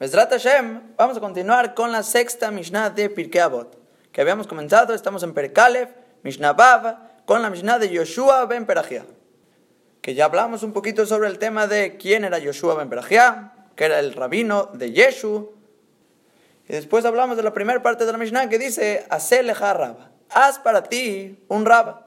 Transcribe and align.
Mesrat 0.00 0.30
Hashem, 0.30 0.94
vamos 0.96 1.18
a 1.18 1.20
continuar 1.20 1.74
con 1.74 1.92
la 1.92 2.02
sexta 2.02 2.50
Mishnah 2.50 2.88
de 2.88 3.10
Pirkei 3.10 3.42
Avot, 3.42 3.76
que 4.10 4.22
habíamos 4.22 4.46
comenzado, 4.46 4.94
estamos 4.94 5.22
en 5.22 5.34
Perkalef, 5.34 5.90
Mishnah 6.22 6.54
Bav, 6.54 6.96
con 7.26 7.42
la 7.42 7.50
Mishnah 7.50 7.78
de 7.78 7.90
Yoshua 7.90 8.46
ben 8.46 8.64
Perajia, 8.64 9.04
que 10.00 10.14
ya 10.14 10.24
hablamos 10.24 10.62
un 10.62 10.72
poquito 10.72 11.04
sobre 11.04 11.28
el 11.28 11.38
tema 11.38 11.66
de 11.66 11.98
quién 11.98 12.24
era 12.24 12.38
Yoshua 12.38 12.76
ben 12.76 12.88
Perajia, 12.88 13.52
que 13.76 13.84
era 13.84 13.98
el 13.98 14.14
rabino 14.14 14.70
de 14.72 14.90
Yeshu, 14.90 15.52
y 16.66 16.72
después 16.72 17.04
hablamos 17.04 17.36
de 17.36 17.42
la 17.42 17.52
primera 17.52 17.82
parte 17.82 18.06
de 18.06 18.12
la 18.12 18.16
Mishnah 18.16 18.48
que 18.48 18.58
dice, 18.58 19.04
haz 19.10 20.58
para 20.60 20.82
ti 20.84 21.44
un 21.48 21.66
Raba. 21.66 22.06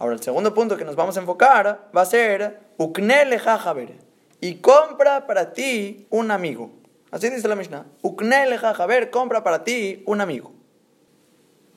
Ahora 0.00 0.14
el 0.14 0.22
segundo 0.24 0.52
punto 0.52 0.76
que 0.76 0.84
nos 0.84 0.96
vamos 0.96 1.16
a 1.18 1.20
enfocar 1.20 1.88
va 1.96 2.02
a 2.02 2.04
ser, 2.04 2.58
Ukneleja 2.78 3.58
Jaber 3.58 4.07
y 4.40 4.56
compra 4.56 5.26
para 5.26 5.52
ti 5.52 6.06
un 6.10 6.30
amigo. 6.30 6.70
Así 7.10 7.30
dice 7.30 7.48
la 7.48 7.56
Mishnah. 7.56 7.86
Uknele 8.02 8.58
jajaber, 8.58 9.10
compra 9.10 9.42
para 9.42 9.64
ti 9.64 10.02
un 10.06 10.20
amigo. 10.20 10.52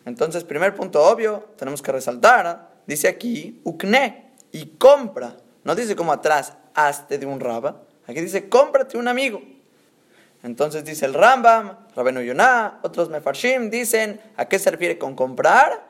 Entonces, 0.05 0.43
primer 0.43 0.75
punto 0.75 1.03
obvio, 1.03 1.49
tenemos 1.57 1.81
que 1.81 1.91
resaltar, 1.91 2.71
dice 2.87 3.07
aquí, 3.07 3.61
ukne, 3.63 4.31
y 4.51 4.65
compra. 4.77 5.37
No 5.63 5.75
dice 5.75 5.95
como 5.95 6.11
atrás, 6.11 6.57
hazte 6.73 7.17
de 7.17 7.25
un 7.25 7.39
raba. 7.39 7.84
Aquí 8.07 8.20
dice, 8.20 8.49
cómprate 8.49 8.98
un 8.98 9.07
amigo. 9.07 9.41
Entonces 10.43 10.84
dice 10.84 11.05
el 11.05 11.13
Rambam, 11.13 11.77
Rabenu 11.95 12.21
Yonah, 12.21 12.79
otros 12.81 13.09
Mefarshim 13.09 13.70
dicen, 13.70 14.20
¿a 14.37 14.45
qué 14.45 14.57
se 14.57 14.71
refiere 14.71 14.98
con 14.98 15.15
comprar? 15.15 15.85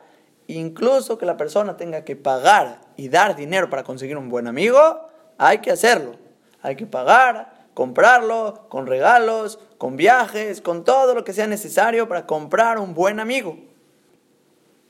Incluso 0.48 1.18
que 1.18 1.26
la 1.26 1.38
persona 1.38 1.78
tenga 1.78 2.04
que 2.04 2.18
pagar 2.18 2.82
y 2.98 3.08
dar 3.08 3.38
dinero 3.38 3.70
para 3.70 3.84
conseguir 3.84 4.18
un 4.18 4.28
buen 4.28 4.48
amigo, 4.48 5.08
hay 5.38 5.60
que 5.60 5.72
hacerlo. 5.72 6.18
Hay 6.62 6.76
que 6.76 6.86
pagar, 6.86 7.68
comprarlo 7.74 8.68
con 8.70 8.88
regalos, 8.88 9.60
con 9.78 9.98
viajes, 9.98 10.62
con 10.62 10.84
todo 10.84 11.16
lo 11.16 11.24
que 11.24 11.34
sea 11.34 11.48
necesario 11.48 12.08
para 12.08 12.26
comprar 12.26 12.78
un 12.78 12.94
buen 12.94 13.20
amigo. 13.20 13.58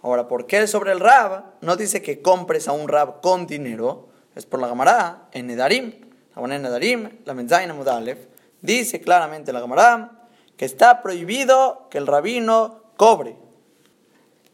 Ahora, 0.02 0.28
¿por 0.28 0.48
qué 0.48 0.66
sobre 0.68 0.92
el 0.92 1.00
Rab 1.00 1.44
no 1.62 1.76
dice 1.76 2.02
que 2.02 2.22
compres 2.22 2.68
a 2.68 2.72
un 2.72 2.88
Rab 2.88 3.22
con 3.22 3.46
dinero? 3.46 4.10
Es 4.36 4.46
por 4.46 4.60
la 4.60 4.68
Gamará 4.68 5.28
en 5.32 5.48
Nedarim. 5.48 5.94
La 6.36 6.56
en 6.56 6.62
Nedarim, 6.62 7.10
la 7.26 7.34
Menzaina 7.34 7.74
Mudalef, 7.74 8.18
dice 8.62 9.02
claramente 9.02 9.54
la 9.54 9.60
Gamará 9.60 10.12
que 10.58 10.66
está 10.66 11.02
prohibido 11.02 11.88
que 11.90 11.98
el 11.98 12.08
rabino 12.08 12.84
cobre. 12.96 13.36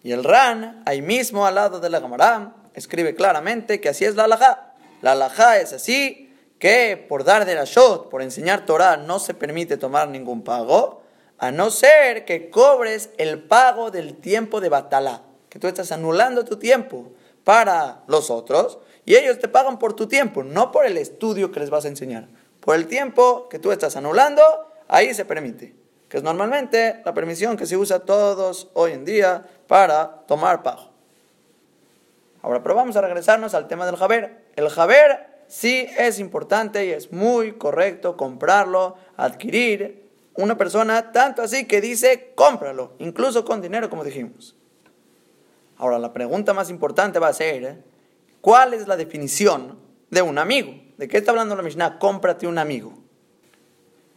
Y 0.04 0.14
el 0.14 0.24
Ran, 0.24 0.84
ahí 0.86 1.02
mismo 1.02 1.46
al 1.46 1.56
lado 1.56 1.80
de 1.80 1.90
la 1.90 2.00
Gamará, 2.00 2.54
escribe 2.74 3.14
claramente 3.14 3.82
que 3.82 3.90
así 3.90 4.06
es 4.06 4.16
la 4.16 4.24
halajá. 4.24 4.74
La 5.02 5.12
halajá 5.12 5.60
es 5.60 5.74
así 5.74 6.27
que 6.60 7.04
por 7.08 7.24
dar 7.24 7.46
de 7.46 7.56
la 7.56 7.66
shot, 7.66 8.10
por 8.10 8.22
enseñar 8.22 8.66
Torah, 8.66 8.98
no 8.98 9.20
se 9.20 9.34
permite 9.34 9.78
tomar 9.78 10.10
ningún 10.10 10.44
pago, 10.44 11.02
a 11.38 11.52
no 11.52 11.70
ser 11.70 12.26
que 12.26 12.50
cobres 12.50 13.12
el 13.18 13.44
pago 13.44 13.92
del 13.92 14.16
tiempo 14.16 14.60
de 14.60 14.70
batalá, 14.70 15.22
que 15.50 15.60
tú 15.60 15.68
estás 15.68 15.92
anulando 15.92 16.46
tu 16.46 16.58
tiempo 16.58 17.12
para 17.44 18.02
los 18.08 18.30
otros 18.30 18.80
y 19.06 19.16
ellos 19.16 19.40
te 19.40 19.48
pagan 19.48 19.80
por 19.80 19.94
tu 19.94 20.08
tiempo, 20.08 20.44
no 20.44 20.72
por 20.72 20.86
el 20.86 20.98
estudio 20.98 21.52
que 21.52 21.60
les 21.60 21.70
vas 21.70 21.86
a 21.86 21.90
enseñar. 21.90 22.28
Por 22.60 22.76
el 22.76 22.88
tiempo 22.88 23.48
que 23.50 23.60
tú 23.60 23.72
estás 23.72 23.96
anulando, 23.96 24.42
ahí 24.88 25.14
se 25.14 25.26
permite, 25.26 25.74
que 26.10 26.18
es 26.18 26.24
normalmente 26.24 27.02
la 27.06 27.14
permisión 27.14 27.56
que 27.56 27.66
se 27.66 27.78
usa 27.78 28.00
todos 28.00 28.70
hoy 28.74 28.92
en 28.92 29.06
día 29.06 29.44
para 29.68 30.24
tomar 30.28 30.64
pago. 30.64 30.90
Ahora, 32.42 32.62
pero 32.64 32.76
vamos 32.76 32.98
a 32.98 33.02
regresarnos 33.02 33.54
al 33.54 33.68
tema 33.68 33.86
del 33.86 33.96
Javer. 33.96 34.46
El 34.56 34.70
Javer 34.70 35.37
sí 35.48 35.88
es 35.98 36.20
importante 36.20 36.86
y 36.86 36.92
es 36.92 37.12
muy 37.12 37.54
correcto 37.54 38.18
comprarlo, 38.18 38.96
adquirir 39.16 40.08
una 40.36 40.58
persona, 40.58 41.12
tanto 41.12 41.42
así 41.42 41.66
que 41.66 41.82
dice 41.82 42.34
cómpralo, 42.36 42.94
incluso 43.00 43.44
con 43.44 43.62
dinero 43.62 43.90
como 43.90 44.04
dijimos. 44.04 44.56
Ahora, 45.78 46.00
la 46.00 46.14
pregunta 46.14 46.54
más 46.54 46.70
importante 46.70 47.20
va 47.20 47.28
a 47.28 47.34
ser, 47.34 47.84
¿cuál 48.42 48.74
es 48.74 48.88
la 48.88 48.98
definición 48.98 49.78
de 50.10 50.22
un 50.22 50.38
amigo? 50.38 50.74
¿De 50.98 51.08
qué 51.08 51.18
está 51.18 51.32
hablando 51.32 51.56
la 51.56 51.62
Mishnah? 51.62 52.00
Cómprate 52.00 52.48
un 52.48 52.58
amigo. 52.58 52.94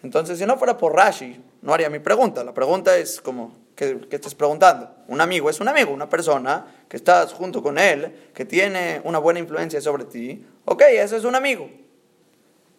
Entonces, 0.02 0.38
si 0.38 0.46
no 0.46 0.56
fuera 0.56 0.78
por 0.78 0.94
Rashi, 0.94 1.42
no 1.60 1.74
haría 1.74 1.90
mi 1.90 1.98
pregunta. 1.98 2.42
La 2.42 2.54
pregunta 2.54 2.96
es 2.96 3.20
como, 3.20 3.52
¿qué, 3.74 4.00
qué 4.08 4.16
estás 4.16 4.34
preguntando? 4.34 4.90
Un 5.08 5.20
amigo 5.20 5.50
es 5.50 5.60
un 5.60 5.68
amigo, 5.68 5.92
una 5.92 6.08
persona 6.08 6.66
que 6.90 6.96
estás 6.96 7.32
junto 7.32 7.62
con 7.62 7.78
él, 7.78 8.12
que 8.34 8.44
tiene 8.44 9.00
una 9.04 9.20
buena 9.20 9.38
influencia 9.38 9.80
sobre 9.80 10.04
ti, 10.04 10.44
ok, 10.64 10.82
eso 10.90 11.16
es 11.16 11.22
un 11.22 11.36
amigo. 11.36 11.70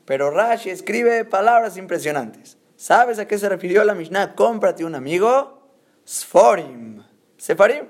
Pero 0.03 0.29
Rashi 0.31 0.69
escribe 0.69 1.23
palabras 1.23 1.77
impresionantes. 1.77 2.57
¿Sabes 2.75 3.19
a 3.19 3.25
qué 3.25 3.37
se 3.37 3.47
refirió 3.47 3.85
la 3.85 3.95
Mishnah? 3.95 4.35
Cómprate 4.35 4.83
un 4.83 4.95
amigo. 4.95 5.61
Sforim. 6.05 7.01
Sefarim. 7.37 7.87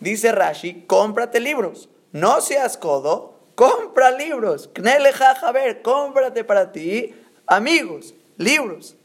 Dice 0.00 0.32
Rashi, 0.32 0.84
cómprate 0.86 1.38
libros. 1.38 1.90
No 2.12 2.40
seas 2.40 2.78
codo, 2.78 3.40
compra 3.54 4.10
libros. 4.10 4.70
Knele 4.72 5.10
ver, 5.52 5.82
cómprate 5.82 6.44
para 6.44 6.72
ti 6.72 7.14
amigos, 7.46 8.14
libros. 8.38 8.96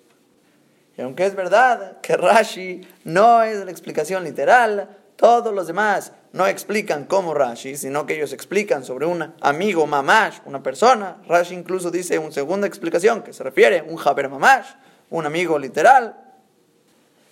Y 0.97 1.01
aunque 1.01 1.25
es 1.25 1.35
verdad 1.35 1.99
que 1.99 2.15
Rashi 2.15 2.87
no 3.03 3.43
es 3.43 3.65
la 3.65 3.71
explicación 3.71 4.23
literal, 4.23 4.98
todos 5.19 5.53
los 5.53 5.67
demás 5.67 6.13
no 6.31 6.47
explican 6.47 7.03
como 7.03 7.33
Rashi, 7.33 7.75
sino 7.75 8.05
que 8.05 8.15
ellos 8.15 8.31
explican 8.31 8.85
sobre 8.85 9.05
un 9.05 9.33
amigo 9.41 9.85
mamash, 9.85 10.37
una 10.45 10.63
persona. 10.63 11.21
Rashi 11.27 11.55
incluso 11.55 11.91
dice 11.91 12.17
una 12.17 12.31
segunda 12.31 12.67
explicación 12.67 13.21
que 13.21 13.33
se 13.33 13.43
refiere 13.43 13.81
un 13.81 13.97
jaber 13.97 14.29
mamash, 14.29 14.67
un 15.09 15.25
amigo 15.25 15.59
literal. 15.59 16.15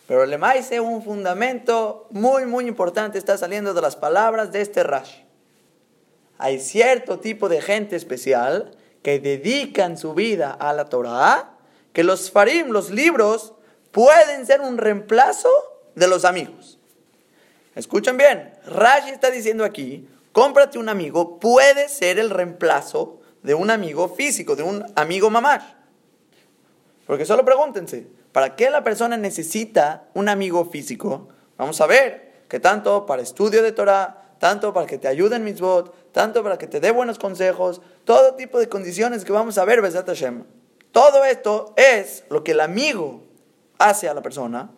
Pero 0.06 0.24
el 0.24 0.38
dice 0.54 0.82
un 0.82 1.02
fundamento 1.02 2.08
muy, 2.12 2.46
muy 2.46 2.68
importante 2.68 3.18
está 3.18 3.38
saliendo 3.38 3.74
de 3.74 3.82
las 3.82 3.96
palabras 3.96 4.52
de 4.52 4.60
este 4.60 4.84
Rashi. 4.84 5.24
Hay 6.40 6.60
cierto 6.60 7.20
tipo 7.20 7.48
de 7.48 7.62
gente 7.62 7.96
especial 7.96 8.76
que 9.02 9.22
dedican 9.22 9.98
su 9.98 10.14
vida 10.14 10.52
a 10.52 10.74
la 10.74 10.90
Torah, 10.90 11.54
que 11.94 12.04
los 12.04 12.32
farim, 12.32 12.68
los 12.68 12.90
libros, 12.90 13.54
pueden 13.92 14.46
ser 14.46 14.60
un 14.60 14.78
reemplazo 14.78 15.50
de 15.96 16.10
los 16.10 16.26
amigos. 16.26 16.77
Escuchen 17.78 18.18
bien, 18.18 18.52
Rashi 18.66 19.12
está 19.12 19.30
diciendo 19.30 19.64
aquí, 19.64 20.10
cómprate 20.32 20.80
un 20.80 20.90
amigo, 20.90 21.40
puede 21.40 21.90
ser 21.90 22.18
el 22.18 22.32
reemplazo 22.32 23.22
de 23.44 23.54
un 23.54 23.70
amigo 23.70 24.10
físico, 24.10 24.56
de 24.56 24.64
un 24.64 24.84
amigo 24.96 25.30
mamá. 25.30 25.78
Porque 27.06 27.24
solo 27.24 27.46
pregúntense, 27.46 28.08
¿para 28.32 28.56
qué 28.56 28.72
la 28.72 28.84
persona 28.84 29.16
necesita 29.16 30.08
un 30.16 30.28
amigo 30.28 30.66
físico? 30.66 31.28
Vamos 31.56 31.80
a 31.80 31.86
ver 31.86 32.46
que 32.50 32.60
tanto 32.60 33.06
para 33.06 33.22
estudio 33.22 33.62
de 33.62 33.72
Torah, 33.72 34.34
tanto 34.40 34.74
para 34.74 34.88
que 34.88 34.98
te 34.98 35.08
ayude 35.08 35.36
en 35.36 35.44
mitzvot, 35.44 36.12
tanto 36.12 36.42
para 36.42 36.58
que 36.58 36.66
te 36.66 36.80
dé 36.80 36.90
buenos 36.90 37.20
consejos, 37.20 37.84
todo 38.06 38.34
tipo 38.34 38.58
de 38.58 38.70
condiciones 38.70 39.24
que 39.24 39.34
vamos 39.34 39.60
a 39.60 39.66
ver, 39.66 39.84
Besat 39.84 40.08
Hashem. 40.08 40.46
Todo 40.92 41.24
esto 41.26 41.76
es 41.78 42.24
lo 42.32 42.44
que 42.44 42.54
el 42.54 42.62
amigo 42.62 43.22
hace 43.78 44.10
a 44.10 44.16
la 44.16 44.24
persona. 44.24 44.72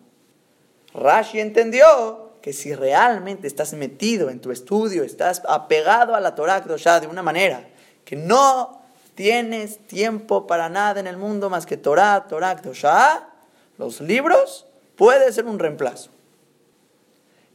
Rashi 0.92 1.40
entendió 1.40 2.29
que 2.40 2.52
si 2.52 2.74
realmente 2.74 3.46
estás 3.46 3.72
metido 3.74 4.30
en 4.30 4.40
tu 4.40 4.50
estudio, 4.50 5.04
estás 5.04 5.42
apegado 5.48 6.14
a 6.14 6.20
la 6.20 6.34
Torah 6.34 6.60
de 6.60 7.06
una 7.06 7.22
manera 7.22 7.68
que 8.04 8.16
no 8.16 8.82
tienes 9.14 9.78
tiempo 9.86 10.46
para 10.46 10.68
nada 10.68 11.00
en 11.00 11.06
el 11.06 11.16
mundo 11.16 11.50
más 11.50 11.66
que 11.66 11.76
Torah, 11.76 12.26
Torah 12.28 12.56
Kedoshah, 12.56 13.28
los 13.76 14.00
libros, 14.00 14.66
puede 14.96 15.32
ser 15.32 15.44
un 15.44 15.58
reemplazo. 15.58 16.10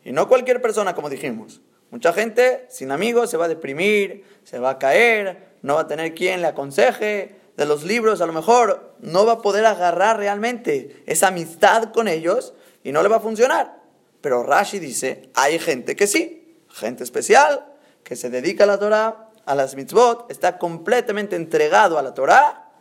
Y 0.03 0.11
no 0.11 0.27
cualquier 0.27 0.61
persona, 0.61 0.93
como 0.93 1.09
dijimos. 1.09 1.61
Mucha 1.89 2.13
gente 2.13 2.65
sin 2.69 2.91
amigos 2.91 3.29
se 3.29 3.37
va 3.37 3.45
a 3.45 3.47
deprimir, 3.47 4.25
se 4.43 4.59
va 4.59 4.71
a 4.71 4.79
caer, 4.79 5.55
no 5.61 5.75
va 5.75 5.81
a 5.81 5.87
tener 5.87 6.13
quien 6.13 6.41
le 6.41 6.47
aconseje. 6.47 7.35
De 7.57 7.65
los 7.65 7.83
libros 7.83 8.21
a 8.21 8.25
lo 8.25 8.33
mejor 8.33 8.95
no 8.99 9.25
va 9.25 9.33
a 9.33 9.41
poder 9.41 9.65
agarrar 9.65 10.17
realmente 10.17 11.03
esa 11.05 11.29
amistad 11.29 11.91
con 11.93 12.07
ellos 12.07 12.53
y 12.83 12.91
no 12.91 13.01
le 13.01 13.09
va 13.09 13.17
a 13.17 13.21
funcionar. 13.21 13.84
Pero 14.25 14.41
Rashi 14.41 14.79
dice, 14.79 15.29
hay 15.35 15.59
gente 15.59 15.95
que 15.95 16.07
sí, 16.07 16.57
gente 16.71 17.03
especial, 17.03 17.63
que 18.03 18.15
se 18.15 18.31
dedica 18.31 18.63
a 18.63 18.67
la 18.67 18.79
Torah, 18.79 19.29
a 19.45 19.53
las 19.53 19.75
mitzvot, 19.75 20.31
está 20.31 20.57
completamente 20.57 21.35
entregado 21.35 21.99
a 21.99 22.01
la 22.01 22.15
Torah. 22.15 22.71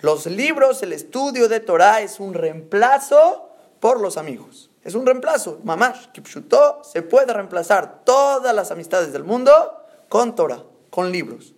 Los 0.00 0.26
libros, 0.26 0.80
el 0.84 0.92
estudio 0.92 1.48
de 1.48 1.58
Torah 1.58 2.02
es 2.02 2.20
un 2.20 2.34
reemplazo 2.34 3.50
por 3.80 4.00
los 4.00 4.16
amigos. 4.16 4.70
Es 4.84 4.94
un 4.94 5.04
reemplazo. 5.04 5.58
Mamash, 5.64 6.06
Kipshuto, 6.12 6.84
se 6.84 7.02
puede 7.02 7.32
reemplazar 7.32 8.04
todas 8.04 8.54
las 8.54 8.70
amistades 8.70 9.12
del 9.12 9.24
mundo 9.24 9.52
con 10.08 10.36
Torah, 10.36 10.62
con 10.88 11.10
libros. 11.10 11.52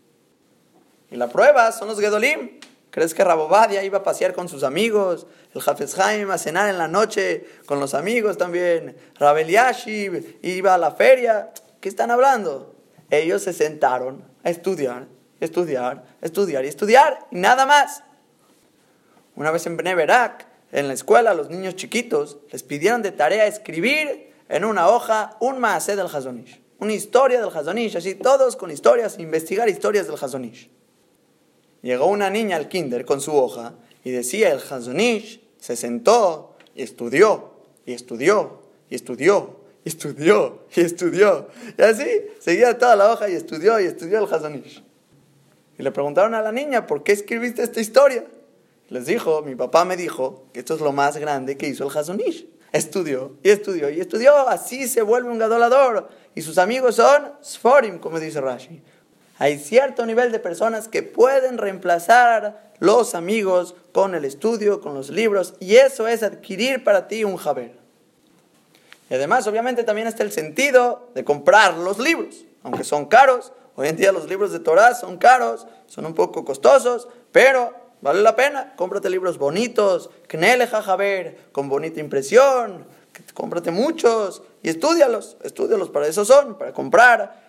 Y 1.10 1.16
la 1.16 1.28
prueba 1.28 1.70
son 1.70 1.88
los 1.88 2.00
Gedolim. 2.00 2.60
¿Crees 2.96 3.12
que 3.12 3.24
Rabobadia 3.24 3.84
iba 3.84 3.98
a 3.98 4.02
pasear 4.02 4.32
con 4.32 4.48
sus 4.48 4.62
amigos? 4.62 5.26
El 5.54 5.60
Hafez 5.66 5.98
Haim 5.98 6.30
a 6.30 6.38
cenar 6.38 6.70
en 6.70 6.78
la 6.78 6.88
noche 6.88 7.44
con 7.66 7.78
los 7.78 7.92
amigos 7.92 8.38
también. 8.38 8.96
Rabel 9.18 9.48
Yashib 9.48 10.38
iba 10.40 10.72
a 10.72 10.78
la 10.78 10.92
feria. 10.92 11.50
¿Qué 11.78 11.90
están 11.90 12.10
hablando? 12.10 12.74
Ellos 13.10 13.42
se 13.42 13.52
sentaron 13.52 14.24
a 14.42 14.48
estudiar, 14.48 15.08
estudiar, 15.40 16.04
estudiar 16.22 16.64
y 16.64 16.68
estudiar. 16.68 17.18
Y 17.30 17.36
nada 17.36 17.66
más. 17.66 18.02
Una 19.34 19.50
vez 19.50 19.66
en 19.66 19.76
Beneverak, 19.76 20.46
en 20.72 20.88
la 20.88 20.94
escuela, 20.94 21.34
los 21.34 21.50
niños 21.50 21.76
chiquitos 21.76 22.38
les 22.50 22.62
pidieron 22.62 23.02
de 23.02 23.12
tarea 23.12 23.46
escribir 23.46 24.32
en 24.48 24.64
una 24.64 24.88
hoja 24.88 25.36
un 25.40 25.58
maasé 25.58 25.96
del 25.96 26.06
Hazonish, 26.06 26.62
una 26.78 26.94
historia 26.94 27.42
del 27.42 27.54
Hazonish, 27.54 27.98
así 27.98 28.14
todos 28.14 28.56
con 28.56 28.70
historias, 28.70 29.18
investigar 29.18 29.68
historias 29.68 30.06
del 30.06 30.16
Hazonish. 30.16 30.70
Llegó 31.86 32.06
una 32.06 32.30
niña 32.30 32.56
al 32.56 32.66
kinder 32.66 33.04
con 33.04 33.20
su 33.20 33.32
hoja 33.32 33.74
y 34.02 34.10
decía 34.10 34.50
el 34.50 34.58
Hazonish, 34.58 35.40
se 35.60 35.76
sentó 35.76 36.56
y 36.74 36.82
estudió, 36.82 37.52
y 37.84 37.92
estudió, 37.92 38.62
y 38.90 38.96
estudió, 38.96 39.60
y 39.84 39.88
estudió, 39.90 40.64
y 40.74 40.80
estudió. 40.80 41.46
Y 41.78 41.82
así 41.82 42.22
seguía 42.40 42.76
toda 42.76 42.96
la 42.96 43.12
hoja 43.12 43.28
y 43.28 43.34
estudió, 43.34 43.78
y 43.78 43.84
estudió 43.84 44.18
el 44.18 44.34
Hazonish. 44.34 44.82
Y 45.78 45.82
le 45.84 45.92
preguntaron 45.92 46.34
a 46.34 46.42
la 46.42 46.50
niña, 46.50 46.88
¿por 46.88 47.04
qué 47.04 47.12
escribiste 47.12 47.62
esta 47.62 47.80
historia? 47.80 48.24
Les 48.88 49.06
dijo, 49.06 49.42
mi 49.42 49.54
papá 49.54 49.84
me 49.84 49.96
dijo 49.96 50.46
que 50.52 50.58
esto 50.58 50.74
es 50.74 50.80
lo 50.80 50.90
más 50.90 51.16
grande 51.18 51.56
que 51.56 51.68
hizo 51.68 51.88
el 51.88 51.96
Hazonish. 51.96 52.48
Estudió 52.72 53.36
y 53.44 53.50
estudió 53.50 53.90
y 53.90 54.00
estudió, 54.00 54.48
así 54.48 54.88
se 54.88 55.02
vuelve 55.02 55.30
un 55.30 55.38
gadolador. 55.38 56.08
Y 56.34 56.42
sus 56.42 56.58
amigos 56.58 56.96
son 56.96 57.30
Sforim, 57.44 58.00
como 58.00 58.18
dice 58.18 58.40
Rashi. 58.40 58.82
Hay 59.38 59.58
cierto 59.58 60.06
nivel 60.06 60.32
de 60.32 60.38
personas 60.38 60.88
que 60.88 61.02
pueden 61.02 61.58
reemplazar 61.58 62.72
los 62.78 63.14
amigos 63.14 63.74
con 63.92 64.14
el 64.14 64.24
estudio, 64.24 64.80
con 64.80 64.94
los 64.94 65.10
libros, 65.10 65.54
y 65.60 65.76
eso 65.76 66.08
es 66.08 66.22
adquirir 66.22 66.84
para 66.84 67.08
ti 67.08 67.24
un 67.24 67.36
Jaber. 67.36 67.72
Y 69.10 69.14
además, 69.14 69.46
obviamente, 69.46 69.84
también 69.84 70.08
está 70.08 70.22
el 70.22 70.32
sentido 70.32 71.10
de 71.14 71.24
comprar 71.24 71.76
los 71.76 71.98
libros, 71.98 72.44
aunque 72.62 72.84
son 72.84 73.06
caros. 73.06 73.52
Hoy 73.76 73.88
en 73.88 73.96
día 73.96 74.10
los 74.10 74.28
libros 74.28 74.52
de 74.52 74.58
Torah 74.58 74.94
son 74.94 75.18
caros, 75.18 75.66
son 75.86 76.06
un 76.06 76.14
poco 76.14 76.44
costosos, 76.44 77.08
pero 77.30 77.74
vale 78.00 78.22
la 78.22 78.34
pena. 78.34 78.74
Cómprate 78.76 79.10
libros 79.10 79.38
bonitos, 79.38 80.10
Kneleja 80.28 80.82
Jaber, 80.82 81.38
con 81.52 81.68
bonita 81.68 82.00
impresión, 82.00 82.86
cómprate 83.34 83.70
muchos 83.70 84.42
y 84.62 84.70
estudialos, 84.70 85.36
estudialos, 85.42 85.90
para 85.90 86.06
eso 86.08 86.24
son, 86.24 86.56
para 86.56 86.72
comprar 86.72 87.45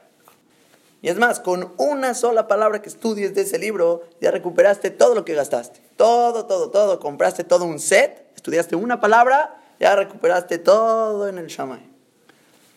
y 1.02 1.10
es 1.10 1.18
más, 1.18 1.40
con 1.40 1.74
una 1.78 2.14
sola 2.14 2.48
palabra 2.48 2.82
que 2.82 2.90
estudies 2.90 3.36
de 3.36 3.42
ese 3.42 3.60
libro, 3.60 4.04
ya 4.20 4.32
recuperaste 4.32 4.90
todo 4.90 5.14
lo 5.14 5.24
que 5.26 5.36
gastaste. 5.36 5.80
Todo, 5.96 6.46
todo, 6.46 6.72
todo. 6.72 7.00
Compraste 7.00 7.44
todo 7.44 7.66
un 7.66 7.80
set, 7.80 8.26
estudiaste 8.36 8.76
una 8.76 9.00
palabra, 9.00 9.62
ya 9.80 9.96
recuperaste 9.96 10.58
todo 10.58 11.28
en 11.28 11.38
el 11.38 11.48
Shamay. 11.48 11.88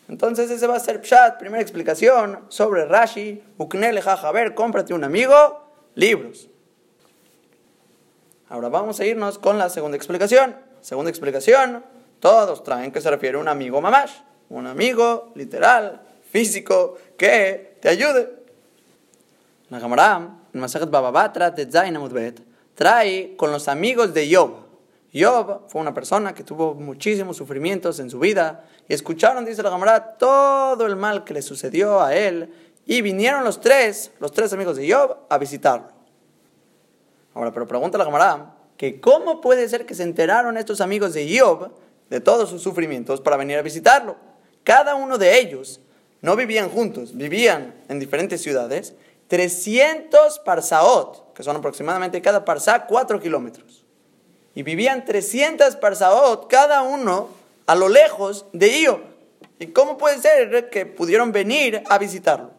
Entonces 0.08 0.50
ese 0.50 0.66
va 0.66 0.76
a 0.76 0.80
ser 0.80 1.00
Pshat, 1.00 1.38
primera 1.38 1.62
explicación 1.62 2.40
sobre 2.48 2.84
Rashi, 2.84 3.42
Uknele 3.56 4.02
ver, 4.34 4.54
cómprate 4.54 4.92
un 4.92 5.04
amigo, 5.04 5.64
libros. 5.94 6.48
Ahora 8.48 8.68
vamos 8.68 8.98
a 9.00 9.04
irnos 9.06 9.38
con 9.38 9.56
la 9.56 9.70
segunda 9.70 9.96
explicación. 9.96 10.56
Segunda 10.80 11.10
explicación, 11.10 11.84
todos 12.18 12.64
traen 12.64 12.90
que 12.90 13.00
se 13.00 13.10
refiere 13.10 13.38
a 13.38 13.40
un 13.40 13.48
amigo 13.48 13.80
mamash, 13.80 14.12
un 14.48 14.66
amigo 14.66 15.30
literal, 15.36 16.02
físico, 16.30 16.96
que 17.16 17.76
te 17.80 17.88
ayude. 17.88 18.30
La 19.68 19.80
Gemara, 19.80 20.38
en 20.52 20.60
Masajet 20.60 20.90
Bababatra, 20.90 21.54
Zainamudbet, 21.70 22.40
trae 22.74 23.36
con 23.36 23.52
los 23.52 23.68
amigos 23.68 24.14
de 24.14 24.34
Job. 24.34 24.52
Job 25.12 25.68
fue 25.68 25.80
una 25.80 25.92
persona 25.92 26.34
que 26.34 26.44
tuvo 26.44 26.74
muchísimos 26.74 27.36
sufrimientos 27.36 27.98
en 27.98 28.10
su 28.10 28.18
vida 28.18 28.64
y 28.88 28.94
escucharon, 28.94 29.44
dice 29.44 29.62
la 29.62 29.70
Gemara, 29.70 30.16
todo 30.16 30.86
el 30.86 30.96
mal 30.96 31.24
que 31.24 31.34
le 31.34 31.42
sucedió 31.42 32.00
a 32.00 32.14
él 32.14 32.52
y 32.86 33.02
vinieron 33.02 33.44
los 33.44 33.60
tres, 33.60 34.12
los 34.20 34.32
tres 34.32 34.52
amigos 34.52 34.76
de 34.76 34.92
Job, 34.92 35.16
a 35.28 35.38
visitarlo. 35.38 35.88
Ahora, 37.34 37.52
pero 37.52 37.66
pregunta 37.66 37.98
la 37.98 38.04
Gemara, 38.04 38.54
que 38.76 39.00
cómo 39.00 39.40
puede 39.40 39.68
ser 39.68 39.84
que 39.84 39.94
se 39.94 40.02
enteraron 40.02 40.56
estos 40.56 40.80
amigos 40.80 41.12
de 41.12 41.38
Job 41.38 41.72
de 42.08 42.20
todos 42.20 42.48
sus 42.50 42.62
sufrimientos 42.62 43.20
para 43.20 43.36
venir 43.36 43.58
a 43.58 43.62
visitarlo. 43.62 44.16
Cada 44.64 44.94
uno 44.94 45.18
de 45.18 45.38
ellos 45.38 45.80
no 46.22 46.36
vivían 46.36 46.68
juntos, 46.68 47.16
vivían 47.16 47.74
en 47.88 47.98
diferentes 47.98 48.42
ciudades, 48.42 48.94
300 49.28 50.40
parsaot, 50.40 51.32
que 51.34 51.42
son 51.42 51.56
aproximadamente 51.56 52.20
cada 52.20 52.44
parsa 52.44 52.86
4 52.86 53.20
kilómetros. 53.20 53.84
Y 54.54 54.62
vivían 54.62 55.04
300 55.04 55.76
parsaot 55.76 56.48
cada 56.48 56.82
uno 56.82 57.28
a 57.66 57.74
lo 57.74 57.88
lejos 57.88 58.46
de 58.52 58.80
Io. 58.80 59.00
¿Y 59.58 59.68
cómo 59.68 59.96
puede 59.96 60.18
ser 60.18 60.68
que 60.70 60.86
pudieron 60.86 61.32
venir 61.32 61.82
a 61.88 61.98
visitarlo? 61.98 62.50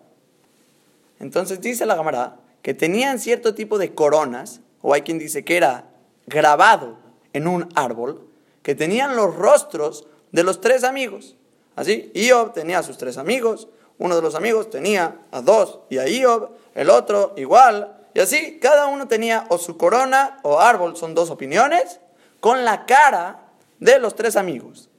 Entonces 1.19 1.59
dice 1.59 1.85
la 1.85 1.95
Gamara 1.95 2.37
que 2.61 2.73
tenían 2.73 3.19
cierto 3.19 3.53
tipo 3.55 3.77
de 3.77 3.93
coronas, 3.93 4.61
o 4.81 4.93
hay 4.93 5.01
quien 5.01 5.19
dice 5.19 5.43
que 5.43 5.57
era 5.57 5.85
grabado 6.27 6.97
en 7.33 7.47
un 7.47 7.69
árbol, 7.75 8.27
que 8.63 8.75
tenían 8.75 9.15
los 9.15 9.35
rostros 9.35 10.07
de 10.31 10.43
los 10.43 10.61
tres 10.61 10.83
amigos. 10.83 11.35
Así, 11.81 12.11
Iob 12.13 12.53
tenía 12.53 12.77
a 12.77 12.83
sus 12.83 12.99
tres 12.99 13.17
amigos, 13.17 13.67
uno 13.97 14.15
de 14.15 14.21
los 14.21 14.35
amigos 14.35 14.69
tenía 14.69 15.15
a 15.31 15.41
dos 15.41 15.79
y 15.89 15.97
a 15.97 16.07
Iob, 16.07 16.51
el 16.75 16.91
otro 16.91 17.33
igual, 17.37 17.97
y 18.13 18.19
así 18.19 18.59
cada 18.61 18.85
uno 18.85 19.07
tenía 19.07 19.47
o 19.49 19.57
su 19.57 19.77
corona 19.77 20.37
o 20.43 20.59
árbol, 20.59 20.95
son 20.95 21.15
dos 21.15 21.31
opiniones, 21.31 21.99
con 22.39 22.65
la 22.65 22.85
cara 22.85 23.47
de 23.79 23.97
los 23.97 24.13
tres 24.13 24.35
amigos. 24.35 24.89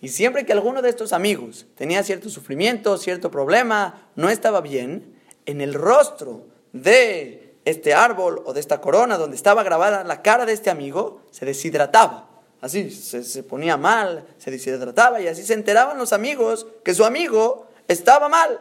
Y 0.00 0.08
siempre 0.08 0.46
que 0.46 0.54
alguno 0.54 0.80
de 0.80 0.88
estos 0.88 1.12
amigos 1.12 1.66
tenía 1.74 2.02
cierto 2.02 2.30
sufrimiento, 2.30 2.96
cierto 2.96 3.30
problema, 3.30 4.08
no 4.16 4.30
estaba 4.30 4.62
bien, 4.62 5.20
en 5.44 5.60
el 5.60 5.74
rostro 5.74 6.46
de 6.72 7.56
este 7.66 7.92
árbol 7.92 8.42
o 8.46 8.54
de 8.54 8.60
esta 8.60 8.80
corona 8.80 9.18
donde 9.18 9.36
estaba 9.36 9.64
grabada 9.64 10.02
la 10.04 10.22
cara 10.22 10.46
de 10.46 10.54
este 10.54 10.70
amigo, 10.70 11.20
se 11.30 11.44
deshidrataba. 11.44 12.29
Así 12.60 12.90
se, 12.90 13.42
ponía 13.42 13.76
mal, 13.76 14.26
se 14.38 14.50
deshidrataba 14.50 15.20
y 15.20 15.28
así 15.28 15.42
se 15.42 15.54
enteraban 15.54 15.96
los 15.96 16.12
amigos 16.12 16.66
que 16.84 16.94
su 16.94 17.04
amigo 17.04 17.68
estaba 17.88 18.28
mal. 18.28 18.60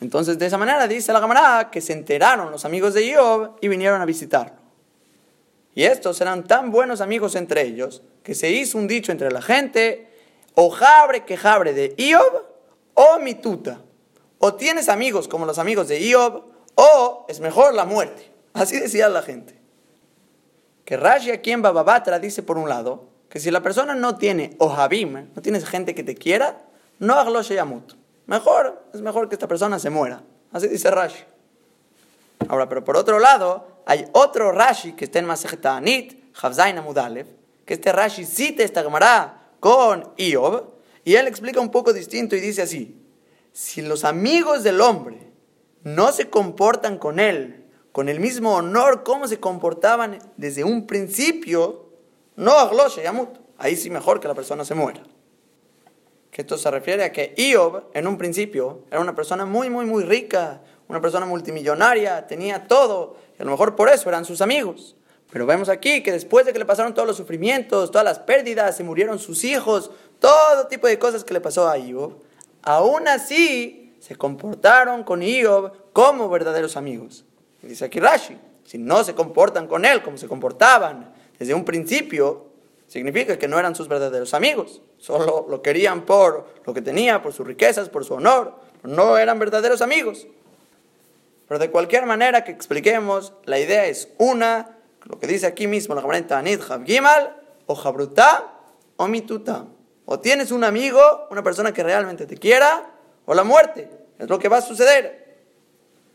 Entonces, 0.00 0.38
de 0.38 0.46
esa 0.46 0.58
manera 0.58 0.86
dice 0.86 1.12
la 1.12 1.20
camarada 1.20 1.70
que 1.70 1.80
se 1.80 1.94
enteraron 1.94 2.50
los 2.50 2.64
amigos 2.64 2.92
de 2.92 3.14
Job 3.14 3.56
y 3.60 3.68
vinieron 3.68 4.02
a 4.02 4.04
visitarlo. 4.04 4.56
Y 5.74 5.84
estos 5.84 6.20
eran 6.20 6.44
tan 6.44 6.70
buenos 6.70 7.00
amigos 7.00 7.34
entre 7.34 7.62
ellos 7.62 8.02
que 8.22 8.34
se 8.34 8.50
hizo 8.50 8.76
un 8.76 8.88
dicho 8.88 9.10
entre 9.10 9.30
la 9.30 9.40
gente: 9.40 10.10
o 10.54 10.68
jabre 10.68 11.24
que 11.24 11.38
jabre 11.38 11.72
de 11.72 11.94
Job 11.98 12.44
o 12.92 13.18
mituta. 13.20 13.80
O 14.38 14.54
tienes 14.54 14.90
amigos 14.90 15.28
como 15.28 15.46
los 15.46 15.58
amigos 15.58 15.88
de 15.88 16.12
Job 16.12 16.44
o 16.74 17.24
es 17.28 17.40
mejor 17.40 17.72
la 17.72 17.86
muerte. 17.86 18.30
Así 18.52 18.78
decía 18.78 19.08
la 19.08 19.22
gente 19.22 19.61
que 20.84 20.96
Rashi 20.96 21.30
aquí 21.30 21.52
en 21.52 21.62
Bababatra 21.62 22.18
dice 22.18 22.42
por 22.42 22.58
un 22.58 22.68
lado 22.68 23.08
que 23.28 23.40
si 23.40 23.50
la 23.50 23.62
persona 23.62 23.94
no 23.94 24.16
tiene 24.16 24.56
ohabim, 24.58 25.30
no 25.34 25.42
tienes 25.42 25.64
gente 25.64 25.94
que 25.94 26.04
te 26.04 26.14
quiera, 26.14 26.58
no 26.98 27.14
haglo 27.14 27.40
yamut. 27.40 27.94
Mejor, 28.26 28.84
es 28.92 29.00
mejor 29.00 29.28
que 29.28 29.34
esta 29.34 29.48
persona 29.48 29.78
se 29.78 29.90
muera. 29.90 30.22
Así 30.52 30.68
dice 30.68 30.90
Rashi. 30.90 31.24
Ahora, 32.48 32.68
pero 32.68 32.84
por 32.84 32.96
otro 32.96 33.18
lado, 33.18 33.82
hay 33.86 34.06
otro 34.12 34.52
Rashi 34.52 34.92
que 34.92 35.06
está 35.06 35.18
en 35.18 35.26
Masechet 35.26 35.64
Anit, 35.66 36.34
Havzain 36.40 36.76
Amudalev, 36.78 37.26
que 37.64 37.74
este 37.74 37.92
Rashi 37.92 38.24
cita 38.24 38.62
esta 38.62 38.82
Gemara 38.82 39.50
con 39.60 40.12
Iob, 40.16 40.72
y 41.04 41.14
él 41.14 41.26
explica 41.26 41.60
un 41.60 41.70
poco 41.70 41.92
distinto 41.92 42.36
y 42.36 42.40
dice 42.40 42.62
así: 42.62 43.00
si 43.52 43.82
los 43.82 44.04
amigos 44.04 44.62
del 44.62 44.80
hombre 44.80 45.32
no 45.82 46.12
se 46.12 46.30
comportan 46.30 46.98
con 46.98 47.18
él 47.18 47.61
con 47.92 48.08
el 48.08 48.20
mismo 48.20 48.56
honor 48.56 49.02
como 49.04 49.28
se 49.28 49.38
comportaban 49.38 50.18
desde 50.36 50.64
un 50.64 50.86
principio, 50.86 51.90
no 52.36 52.52
a 52.52 52.88
Yamut. 53.02 53.38
Ahí 53.58 53.76
sí 53.76 53.90
mejor 53.90 54.18
que 54.18 54.28
la 54.28 54.34
persona 54.34 54.64
se 54.64 54.74
muera. 54.74 55.02
Que 56.30 56.40
esto 56.40 56.56
se 56.56 56.70
refiere 56.70 57.04
a 57.04 57.12
que 57.12 57.34
Iob, 57.36 57.84
en 57.92 58.06
un 58.06 58.16
principio, 58.16 58.80
era 58.90 59.00
una 59.00 59.14
persona 59.14 59.44
muy, 59.44 59.68
muy, 59.68 59.84
muy 59.84 60.02
rica, 60.04 60.62
una 60.88 61.00
persona 61.00 61.26
multimillonaria, 61.26 62.26
tenía 62.26 62.66
todo, 62.66 63.16
y 63.38 63.42
a 63.42 63.44
lo 63.44 63.50
mejor 63.50 63.76
por 63.76 63.90
eso 63.90 64.08
eran 64.08 64.24
sus 64.24 64.40
amigos. 64.40 64.96
Pero 65.30 65.46
vemos 65.46 65.68
aquí 65.68 66.02
que 66.02 66.12
después 66.12 66.46
de 66.46 66.52
que 66.52 66.58
le 66.58 66.64
pasaron 66.64 66.94
todos 66.94 67.06
los 67.06 67.16
sufrimientos, 67.16 67.90
todas 67.90 68.04
las 68.04 68.18
pérdidas, 68.18 68.76
se 68.76 68.84
murieron 68.84 69.18
sus 69.18 69.44
hijos, 69.44 69.90
todo 70.18 70.66
tipo 70.68 70.86
de 70.86 70.98
cosas 70.98 71.24
que 71.24 71.34
le 71.34 71.40
pasó 71.40 71.68
a 71.68 71.78
Iob, 71.78 72.14
aún 72.62 73.06
así 73.08 73.94
se 74.00 74.16
comportaron 74.16 75.04
con 75.04 75.22
Iob 75.22 75.92
como 75.92 76.28
verdaderos 76.30 76.76
amigos. 76.76 77.24
Dice 77.62 77.84
aquí 77.84 78.00
Rashi, 78.00 78.36
si 78.64 78.78
no 78.78 79.04
se 79.04 79.14
comportan 79.14 79.66
con 79.66 79.84
él 79.84 80.02
como 80.02 80.18
se 80.18 80.28
comportaban 80.28 81.12
desde 81.38 81.54
un 81.54 81.64
principio, 81.64 82.46
significa 82.86 83.38
que 83.38 83.48
no 83.48 83.58
eran 83.58 83.74
sus 83.74 83.88
verdaderos 83.88 84.34
amigos. 84.34 84.82
Solo 84.98 85.46
lo 85.48 85.62
querían 85.62 86.02
por 86.02 86.46
lo 86.64 86.74
que 86.74 86.82
tenía, 86.82 87.22
por 87.22 87.32
sus 87.32 87.46
riquezas, 87.46 87.88
por 87.88 88.04
su 88.04 88.14
honor. 88.14 88.54
No 88.82 89.16
eran 89.16 89.38
verdaderos 89.38 89.80
amigos. 89.80 90.26
Pero 91.48 91.58
de 91.58 91.70
cualquier 91.70 92.06
manera 92.06 92.44
que 92.44 92.52
expliquemos, 92.52 93.32
la 93.44 93.58
idea 93.58 93.86
es 93.86 94.08
una, 94.18 94.78
lo 95.04 95.18
que 95.18 95.26
dice 95.26 95.46
aquí 95.46 95.66
mismo 95.66 95.94
la 95.94 96.02
Gemara 96.02 96.38
Anid 96.38 96.60
Gimal, 96.86 97.36
o 97.66 97.74
Jabruta 97.74 98.52
o 98.96 99.08
Mituta. 99.08 99.66
O 100.04 100.18
tienes 100.20 100.50
un 100.50 100.64
amigo, 100.64 101.00
una 101.30 101.42
persona 101.42 101.72
que 101.72 101.82
realmente 101.82 102.26
te 102.26 102.36
quiera, 102.36 102.90
o 103.24 103.34
la 103.34 103.44
muerte. 103.44 103.88
Es 104.18 104.28
lo 104.28 104.38
que 104.38 104.48
va 104.48 104.58
a 104.58 104.62
suceder. 104.62 105.21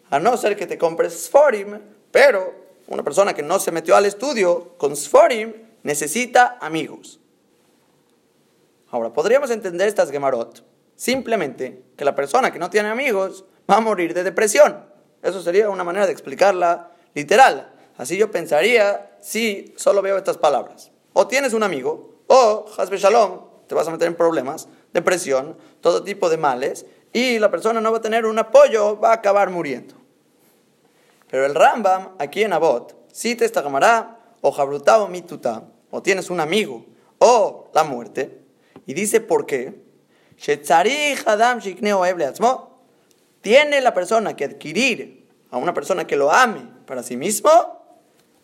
A 0.09 0.19
no 0.19 0.37
ser 0.37 0.55
que 0.55 0.67
te 0.67 0.77
compres 0.77 1.25
Sforim, 1.25 1.79
pero 2.11 2.53
una 2.87 3.03
persona 3.03 3.33
que 3.33 3.43
no 3.43 3.59
se 3.59 3.71
metió 3.71 3.95
al 3.95 4.05
estudio 4.05 4.73
con 4.77 4.95
Sforim, 4.95 5.53
necesita 5.83 6.57
amigos. 6.61 7.19
Ahora, 8.89 9.11
podríamos 9.11 9.51
entender 9.51 9.87
estas 9.87 10.11
Gemarot 10.11 10.63
simplemente 10.95 11.83
que 11.95 12.05
la 12.05 12.15
persona 12.15 12.51
que 12.51 12.59
no 12.59 12.69
tiene 12.69 12.89
amigos 12.89 13.45
va 13.69 13.77
a 13.77 13.81
morir 13.81 14.13
de 14.13 14.23
depresión. 14.23 14.85
Eso 15.21 15.41
sería 15.41 15.69
una 15.69 15.83
manera 15.83 16.05
de 16.05 16.11
explicarla 16.11 16.91
literal. 17.13 17.73
Así 17.97 18.17
yo 18.17 18.31
pensaría 18.31 19.17
si 19.21 19.73
solo 19.77 20.01
veo 20.01 20.17
estas 20.17 20.37
palabras. 20.37 20.91
O 21.13 21.27
tienes 21.27 21.53
un 21.53 21.63
amigo, 21.63 22.21
o, 22.27 22.65
Hasbe 22.77 22.97
Shalom, 22.97 23.41
te 23.67 23.75
vas 23.75 23.87
a 23.87 23.91
meter 23.91 24.07
en 24.07 24.15
problemas, 24.15 24.67
depresión, 24.93 25.57
todo 25.81 26.03
tipo 26.03 26.29
de 26.29 26.37
males, 26.37 26.85
y 27.11 27.39
la 27.39 27.51
persona 27.51 27.81
no 27.81 27.91
va 27.91 27.97
a 27.97 28.01
tener 28.01 28.25
un 28.25 28.37
apoyo, 28.39 28.99
va 28.99 29.09
a 29.09 29.15
acabar 29.15 29.49
muriendo. 29.49 29.95
Pero 31.29 31.46
el 31.46 31.55
Rambam, 31.55 32.15
aquí 32.19 32.43
en 32.43 32.53
Abot, 32.53 32.96
cita 33.12 33.46
esta 33.46 33.62
gamará, 33.62 34.19
o 34.41 34.51
Jabrutá 34.51 35.01
o 35.01 35.07
Mituta, 35.07 35.63
o 35.91 36.01
tienes 36.01 36.29
un 36.29 36.39
amigo, 36.39 36.86
o 37.19 37.69
la 37.74 37.84
muerte, 37.84 38.41
y 38.86 38.93
dice 38.93 39.19
por 39.19 39.46
qué. 39.46 39.86
Tiene 43.41 43.81
la 43.81 43.93
persona 43.93 44.36
que 44.36 44.46
adquirir 44.46 45.27
a 45.50 45.57
una 45.57 45.74
persona 45.74 46.05
que 46.05 46.15
lo 46.15 46.31
ame 46.31 46.62
para 46.86 47.03
sí 47.03 47.17
mismo, 47.17 47.50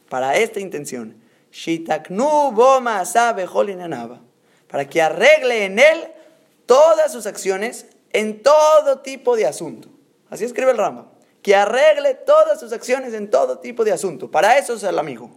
para 0.09 0.35
esta 0.37 0.59
intención. 0.59 1.21
Para 4.67 4.89
que 4.89 5.01
arregle 5.01 5.65
en 5.65 5.79
él 5.79 6.03
todas 6.65 7.11
sus 7.11 7.25
acciones 7.27 7.85
en 8.11 8.41
todo 8.41 8.99
tipo 8.99 9.35
de 9.35 9.45
asunto. 9.45 9.89
Así 10.29 10.45
escribe 10.45 10.71
el 10.71 10.77
Rambam. 10.77 11.12
Que 11.43 11.55
arregle 11.55 12.15
todas 12.15 12.59
sus 12.59 12.73
acciones 12.73 13.13
en 13.13 13.29
todo 13.29 13.59
tipo 13.59 13.83
de 13.83 13.91
asunto. 13.91 14.31
Para 14.31 14.57
eso 14.57 14.73
es 14.73 14.83
el 14.83 14.97
amigo. 14.97 15.29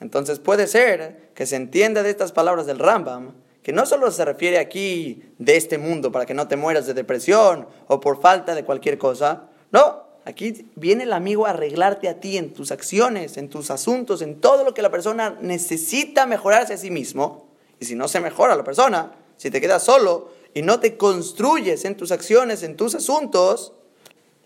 Entonces 0.00 0.38
puede 0.38 0.66
ser 0.66 1.30
que 1.34 1.46
se 1.46 1.56
entienda 1.56 2.02
de 2.02 2.10
estas 2.10 2.32
palabras 2.32 2.66
del 2.66 2.78
Rambam 2.78 3.32
que 3.64 3.72
no 3.72 3.86
solo 3.86 4.10
se 4.10 4.24
refiere 4.26 4.58
aquí 4.58 5.22
de 5.38 5.56
este 5.56 5.78
mundo 5.78 6.12
para 6.12 6.26
que 6.26 6.34
no 6.34 6.46
te 6.46 6.56
mueras 6.56 6.86
de 6.86 6.92
depresión 6.92 7.66
o 7.88 7.98
por 7.98 8.20
falta 8.20 8.54
de 8.54 8.62
cualquier 8.62 8.98
cosa. 8.98 9.44
No, 9.72 10.02
aquí 10.26 10.70
viene 10.74 11.04
el 11.04 11.14
amigo 11.14 11.46
a 11.46 11.50
arreglarte 11.50 12.10
a 12.10 12.20
ti 12.20 12.36
en 12.36 12.52
tus 12.52 12.70
acciones, 12.70 13.38
en 13.38 13.48
tus 13.48 13.70
asuntos, 13.70 14.20
en 14.20 14.38
todo 14.38 14.64
lo 14.64 14.74
que 14.74 14.82
la 14.82 14.90
persona 14.90 15.38
necesita 15.40 16.26
mejorarse 16.26 16.74
a 16.74 16.76
sí 16.76 16.90
mismo. 16.90 17.48
Y 17.80 17.86
si 17.86 17.94
no 17.94 18.06
se 18.06 18.20
mejora 18.20 18.54
la 18.54 18.64
persona, 18.64 19.12
si 19.38 19.50
te 19.50 19.62
quedas 19.62 19.82
solo 19.82 20.28
y 20.52 20.60
no 20.60 20.78
te 20.78 20.98
construyes 20.98 21.86
en 21.86 21.96
tus 21.96 22.12
acciones, 22.12 22.62
en 22.62 22.76
tus 22.76 22.94
asuntos, 22.94 23.72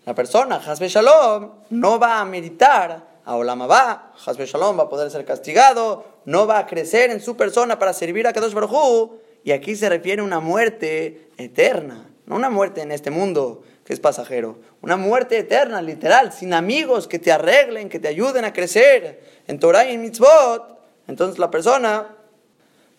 la 0.09 0.15
persona, 0.15 0.55
Hasbe 0.55 0.87
Shalom, 0.87 1.51
no 1.69 1.99
va 1.99 2.19
a 2.19 2.25
meditar 2.25 3.19
a 3.23 3.35
Olamabá, 3.35 4.13
Hasbe 4.25 4.47
Shalom 4.47 4.79
va 4.79 4.85
a 4.85 4.89
poder 4.89 5.11
ser 5.11 5.23
castigado, 5.23 6.03
no 6.25 6.47
va 6.47 6.57
a 6.57 6.65
crecer 6.65 7.11
en 7.11 7.21
su 7.21 7.37
persona 7.37 7.77
para 7.77 7.93
servir 7.93 8.25
a 8.25 8.33
Kadosh 8.33 8.55
Baruj 8.55 9.19
y 9.43 9.51
aquí 9.51 9.75
se 9.75 9.87
refiere 9.87 10.23
a 10.23 10.25
una 10.25 10.39
muerte 10.39 11.29
eterna, 11.37 12.09
no 12.25 12.37
una 12.37 12.49
muerte 12.49 12.81
en 12.81 12.91
este 12.91 13.11
mundo 13.11 13.61
que 13.85 13.93
es 13.93 13.99
pasajero, 13.99 14.57
una 14.81 14.97
muerte 14.97 15.37
eterna, 15.37 15.79
literal, 15.79 16.33
sin 16.33 16.55
amigos 16.55 17.07
que 17.07 17.19
te 17.19 17.31
arreglen, 17.31 17.87
que 17.87 17.99
te 17.99 18.07
ayuden 18.07 18.45
a 18.45 18.51
crecer 18.51 19.21
en 19.45 19.59
Torah 19.59 19.85
y 19.85 19.93
en 19.93 20.01
Mitzvot. 20.01 20.79
Entonces 21.07 21.37
la 21.37 21.51
persona 21.51 22.15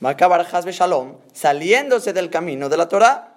va 0.05 0.11
a 0.11 0.13
acabar 0.13 0.47
Hasbe 0.49 0.71
Shalom 0.71 1.17
saliéndose 1.33 2.13
del 2.13 2.31
camino 2.31 2.69
de 2.69 2.77
la 2.77 2.89
Torah. 2.89 3.30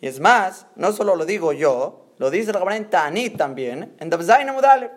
Y 0.00 0.06
es 0.06 0.20
más, 0.20 0.66
no 0.76 0.92
solo 0.92 1.16
lo 1.16 1.24
digo 1.24 1.52
yo, 1.52 2.06
lo 2.18 2.30
dice 2.30 2.50
el 2.50 2.54
Rabban 2.54 2.90
Ta'anit 2.90 3.36
también, 3.36 3.94
en 3.98 4.10
Dabzain 4.10 4.48
Amudale. 4.48 4.90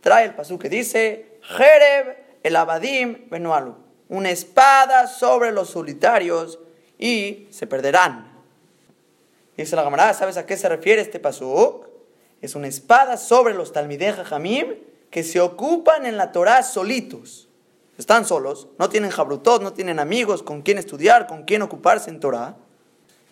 Trae 0.00 0.24
el 0.24 0.34
pasú 0.34 0.58
que 0.58 0.68
dice, 0.68 1.38
Jereb 1.42 2.16
el 2.42 2.56
Abadim 2.56 3.28
Benualu, 3.30 3.74
una 4.08 4.30
espada 4.30 5.06
sobre 5.06 5.52
los 5.52 5.70
solitarios 5.70 6.58
y 6.98 7.48
se 7.50 7.66
perderán. 7.66 8.32
Dice 9.56 9.74
la 9.74 9.82
camarada, 9.82 10.14
¿sabes 10.14 10.36
a 10.36 10.46
qué 10.46 10.56
se 10.56 10.68
refiere 10.68 11.02
este 11.02 11.18
pasú? 11.18 11.84
Es 12.40 12.54
una 12.54 12.68
espada 12.68 13.16
sobre 13.16 13.54
los 13.54 13.72
Talmideh 13.72 14.12
Jamim 14.12 14.76
que 15.10 15.24
se 15.24 15.40
ocupan 15.40 16.06
en 16.06 16.16
la 16.16 16.30
Torah 16.30 16.62
solitos. 16.62 17.48
Están 17.98 18.24
solos, 18.24 18.68
no 18.78 18.88
tienen 18.88 19.10
jabrutot, 19.10 19.60
no 19.60 19.72
tienen 19.72 19.98
amigos 19.98 20.44
con 20.44 20.62
quien 20.62 20.78
estudiar, 20.78 21.26
con 21.26 21.42
quien 21.42 21.62
ocuparse 21.62 22.10
en 22.10 22.20
Torah. 22.20 22.56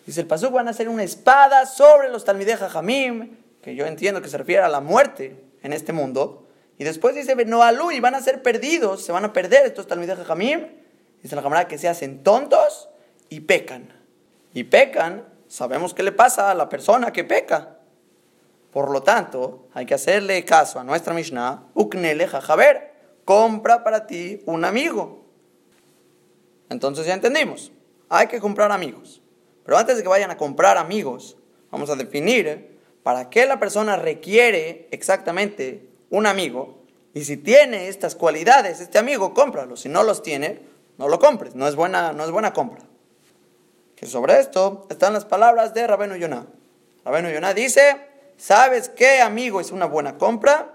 Dice 0.06 0.20
el 0.20 0.28
Pasuk, 0.28 0.52
van 0.52 0.68
a 0.68 0.70
hacer 0.70 0.88
una 0.88 1.02
espada 1.02 1.66
sobre 1.66 2.08
los 2.08 2.24
Talmideh 2.24 2.56
Jamim, 2.56 3.36
que 3.60 3.74
yo 3.74 3.86
entiendo 3.86 4.22
que 4.22 4.28
se 4.28 4.38
refiere 4.38 4.62
a 4.62 4.68
la 4.68 4.80
muerte 4.80 5.36
en 5.62 5.72
este 5.72 5.92
mundo. 5.92 6.46
Y 6.78 6.84
después 6.84 7.16
dice, 7.16 7.34
Noalú, 7.44 7.90
y 7.90 7.98
van 7.98 8.14
a 8.14 8.22
ser 8.22 8.40
perdidos, 8.40 9.04
se 9.04 9.10
van 9.10 9.24
a 9.24 9.32
perder 9.32 9.66
estos 9.66 9.88
Talmideh 9.88 10.14
Jamim. 10.24 10.68
Dice 11.22 11.34
la 11.34 11.42
camarada 11.42 11.66
que 11.66 11.76
se 11.76 11.88
hacen 11.88 12.22
tontos 12.22 12.88
y 13.28 13.40
pecan. 13.40 13.92
Y 14.54 14.64
pecan, 14.64 15.24
sabemos 15.48 15.92
qué 15.92 16.04
le 16.04 16.12
pasa 16.12 16.52
a 16.52 16.54
la 16.54 16.68
persona 16.68 17.12
que 17.12 17.24
peca. 17.24 17.78
Por 18.70 18.90
lo 18.90 19.02
tanto, 19.02 19.66
hay 19.74 19.86
que 19.86 19.94
hacerle 19.94 20.44
caso 20.44 20.78
a 20.78 20.84
nuestra 20.84 21.14
Mishnah, 21.14 21.64
Uknele 21.74 22.28
Jajaber, 22.28 22.92
compra 23.24 23.82
para 23.82 24.06
ti 24.06 24.42
un 24.46 24.64
amigo. 24.64 25.24
Entonces 26.68 27.06
ya 27.06 27.14
entendimos, 27.14 27.72
hay 28.08 28.28
que 28.28 28.38
comprar 28.38 28.70
amigos. 28.70 29.20
Pero 29.66 29.78
antes 29.78 29.96
de 29.96 30.02
que 30.04 30.08
vayan 30.08 30.30
a 30.30 30.36
comprar 30.36 30.78
amigos, 30.78 31.36
vamos 31.72 31.90
a 31.90 31.96
definir 31.96 32.78
para 33.02 33.28
qué 33.28 33.46
la 33.46 33.58
persona 33.58 33.96
requiere 33.96 34.88
exactamente 34.92 35.88
un 36.08 36.26
amigo. 36.26 36.84
Y 37.12 37.24
si 37.24 37.36
tiene 37.36 37.88
estas 37.88 38.14
cualidades, 38.14 38.80
este 38.80 38.98
amigo, 38.98 39.34
cómpralo. 39.34 39.76
Si 39.76 39.88
no 39.88 40.04
los 40.04 40.22
tiene, 40.22 40.60
no 40.98 41.08
lo 41.08 41.18
compres. 41.18 41.56
No 41.56 41.66
es 41.66 41.74
buena, 41.74 42.12
no 42.12 42.24
es 42.24 42.30
buena 42.30 42.52
compra. 42.52 42.84
Que 43.96 44.06
sobre 44.06 44.38
esto 44.38 44.86
están 44.88 45.12
las 45.12 45.24
palabras 45.24 45.74
de 45.74 45.86
Rabenu 45.86 46.14
Yonah. 46.16 46.46
Rabenu 47.04 47.30
Yonah 47.30 47.52
dice, 47.52 47.96
¿sabes 48.36 48.88
qué 48.88 49.20
amigo 49.20 49.60
es 49.60 49.72
una 49.72 49.86
buena 49.86 50.16
compra? 50.16 50.74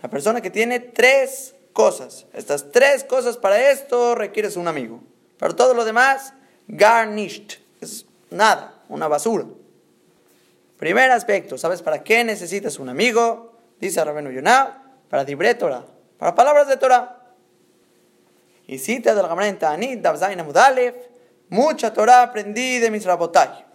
La 0.00 0.08
persona 0.08 0.40
que 0.40 0.50
tiene 0.50 0.80
tres 0.80 1.54
cosas. 1.74 2.26
Estas 2.32 2.72
tres 2.72 3.04
cosas 3.04 3.36
para 3.36 3.70
esto 3.70 4.14
requieres 4.14 4.56
un 4.56 4.66
amigo. 4.66 5.00
Pero 5.38 5.54
todo 5.54 5.74
lo 5.74 5.84
demás, 5.84 6.32
garnished. 6.68 7.58
Es 7.80 8.06
nada, 8.30 8.82
una 8.88 9.08
basura. 9.08 9.44
Primer 10.78 11.10
aspecto, 11.10 11.58
¿sabes 11.58 11.82
para 11.82 12.02
qué 12.02 12.24
necesitas 12.24 12.78
un 12.78 12.88
amigo? 12.88 13.58
Dice 13.78 14.02
Rabenu 14.04 14.30
Yonah, 14.30 14.82
para 15.08 15.24
Dibre 15.24 15.54
Torah, 15.54 15.84
para 16.18 16.34
palabras 16.34 16.68
de 16.68 16.76
Torah. 16.76 17.16
Y 18.66 18.78
cita 18.78 19.14
del 19.14 19.26
Gamra 19.26 19.48
en 19.48 19.58
Ta'anit, 19.58 20.00
Davzain 20.00 20.38
Amudalef, 20.38 20.94
mucha 21.48 21.92
Torah 21.92 22.22
aprendí 22.22 22.78
de 22.78 22.90
mis 22.90 23.04
rabotay, 23.04 23.66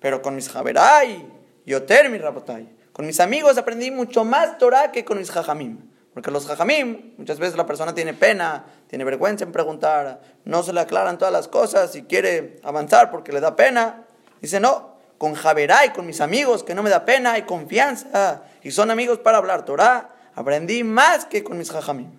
pero 0.00 0.20
con 0.20 0.34
mis 0.34 0.48
javeray, 0.48 1.26
yoter 1.64 2.10
mis 2.10 2.20
rabotay. 2.20 2.68
Con 2.92 3.06
mis 3.06 3.20
amigos 3.20 3.56
aprendí 3.56 3.90
mucho 3.90 4.24
más 4.24 4.58
Torah 4.58 4.92
que 4.92 5.04
con 5.04 5.18
mis 5.18 5.30
jajamim. 5.30 5.78
Porque 6.12 6.30
los 6.30 6.46
jajamim, 6.46 7.14
muchas 7.16 7.38
veces 7.38 7.56
la 7.56 7.64
persona 7.64 7.94
tiene 7.94 8.12
pena, 8.12 8.66
tiene 8.92 9.04
vergüenza 9.04 9.42
en 9.44 9.52
preguntar, 9.52 10.20
no 10.44 10.62
se 10.62 10.74
le 10.74 10.80
aclaran 10.80 11.16
todas 11.16 11.32
las 11.32 11.48
cosas 11.48 11.96
y 11.96 12.02
quiere 12.02 12.60
avanzar 12.62 13.10
porque 13.10 13.32
le 13.32 13.40
da 13.40 13.56
pena. 13.56 14.04
Dice, 14.42 14.60
no, 14.60 14.96
con 15.16 15.32
Javeray, 15.32 15.94
con 15.94 16.04
mis 16.04 16.20
amigos, 16.20 16.62
que 16.62 16.74
no 16.74 16.82
me 16.82 16.90
da 16.90 17.06
pena, 17.06 17.32
hay 17.32 17.44
confianza 17.44 18.42
y 18.62 18.70
son 18.70 18.90
amigos 18.90 19.16
para 19.16 19.38
hablar 19.38 19.64
Torah, 19.64 20.10
aprendí 20.34 20.84
más 20.84 21.24
que 21.24 21.42
con 21.42 21.56
mis 21.56 21.70
jajamim. 21.70 22.10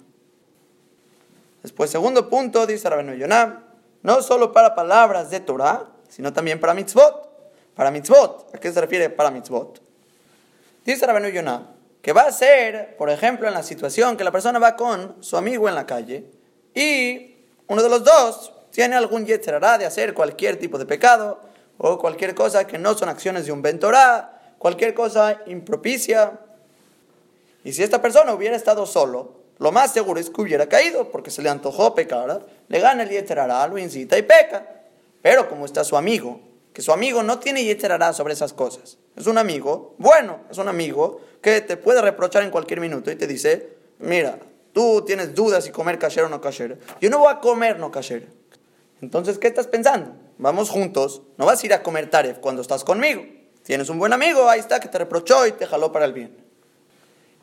Después, 1.61 1.91
segundo 1.91 2.27
punto, 2.27 2.65
dice 2.65 2.89
Rabenu 2.89 3.13
Yonah, 3.13 3.65
no 4.01 4.23
solo 4.23 4.51
para 4.51 4.73
palabras 4.73 5.29
de 5.29 5.41
Torah, 5.41 5.85
sino 6.09 6.33
también 6.33 6.59
para 6.59 6.73
mitzvot. 6.73 7.29
Para 7.75 7.91
mitzvot, 7.91 8.49
¿a 8.55 8.57
qué 8.57 8.73
se 8.73 8.81
refiere 8.81 9.11
para 9.11 9.29
mitzvot? 9.29 9.79
Dice 10.83 11.05
Rabenu 11.05 11.29
Yonah, 11.29 11.67
que 12.01 12.13
va 12.13 12.23
a 12.23 12.31
ser, 12.31 12.97
por 12.97 13.11
ejemplo, 13.11 13.47
en 13.47 13.53
la 13.53 13.61
situación 13.61 14.17
que 14.17 14.23
la 14.23 14.31
persona 14.31 14.57
va 14.57 14.75
con 14.75 15.17
su 15.21 15.37
amigo 15.37 15.69
en 15.69 15.75
la 15.75 15.85
calle 15.85 16.41
y 16.73 17.35
uno 17.67 17.83
de 17.83 17.89
los 17.89 18.03
dos 18.03 18.53
tiene 18.71 18.95
algún 18.95 19.25
yetzerará 19.25 19.77
de 19.77 19.85
hacer 19.85 20.13
cualquier 20.13 20.57
tipo 20.57 20.77
de 20.77 20.85
pecado 20.85 21.39
o 21.77 21.97
cualquier 21.99 22.33
cosa 22.33 22.65
que 22.65 22.77
no 22.77 22.97
son 22.97 23.09
acciones 23.09 23.45
de 23.45 23.51
un 23.51 23.61
bentorá, 23.61 24.55
cualquier 24.57 24.93
cosa 24.93 25.41
impropicia. 25.45 26.39
Y 27.63 27.73
si 27.73 27.83
esta 27.83 28.01
persona 28.01 28.33
hubiera 28.33 28.55
estado 28.55 28.85
solo, 28.85 29.43
lo 29.59 29.71
más 29.71 29.93
seguro 29.93 30.19
es 30.19 30.29
que 30.29 30.41
hubiera 30.41 30.67
caído 30.67 31.11
porque 31.11 31.31
se 31.31 31.41
le 31.41 31.49
antojó 31.49 31.93
pecar, 31.93 32.45
le 32.67 32.79
gana 32.79 33.03
el 33.03 33.09
yetzerará, 33.09 33.67
lo 33.67 33.77
incita 33.77 34.17
y 34.17 34.23
peca. 34.23 34.67
Pero 35.21 35.47
como 35.47 35.65
está 35.65 35.83
su 35.83 35.95
amigo, 35.95 36.41
que 36.73 36.81
su 36.81 36.91
amigo 36.91 37.21
no 37.23 37.39
tiene 37.39 37.63
yetzerará 37.63 38.13
sobre 38.13 38.33
esas 38.33 38.53
cosas, 38.53 38.97
es 39.15 39.27
un 39.27 39.37
amigo 39.37 39.93
bueno, 39.99 40.39
es 40.49 40.57
un 40.57 40.67
amigo 40.67 41.21
que 41.41 41.61
te 41.61 41.77
puede 41.77 42.01
reprochar 42.01 42.43
en 42.43 42.49
cualquier 42.49 42.79
minuto 42.79 43.11
y 43.11 43.15
te 43.15 43.27
dice, 43.27 43.69
mira, 43.99 44.39
tú 44.73 45.03
tienes 45.05 45.33
dudas 45.33 45.63
si 45.63 45.71
comer 45.71 45.99
kasher 45.99 46.25
o 46.25 46.29
no 46.29 46.41
kasher. 46.41 46.79
Yo 46.99 47.09
no 47.09 47.19
voy 47.19 47.31
a 47.31 47.39
comer 47.39 47.79
no 47.79 47.91
kasher. 47.91 48.27
Entonces, 49.01 49.37
¿qué 49.37 49.47
estás 49.47 49.67
pensando? 49.67 50.13
Vamos 50.37 50.69
juntos, 50.69 51.21
no 51.37 51.45
vas 51.45 51.61
a 51.61 51.65
ir 51.65 51.73
a 51.73 51.83
comer 51.83 52.09
taref 52.09 52.39
cuando 52.39 52.61
estás 52.61 52.83
conmigo. 52.83 53.23
Tienes 53.63 53.89
un 53.89 53.99
buen 53.99 54.11
amigo, 54.13 54.49
ahí 54.49 54.59
está, 54.59 54.79
que 54.79 54.87
te 54.87 54.97
reprochó 54.97 55.47
y 55.47 55.53
te 55.53 55.65
jaló 55.65 55.91
para 55.91 56.05
el 56.05 56.13
bien. 56.13 56.37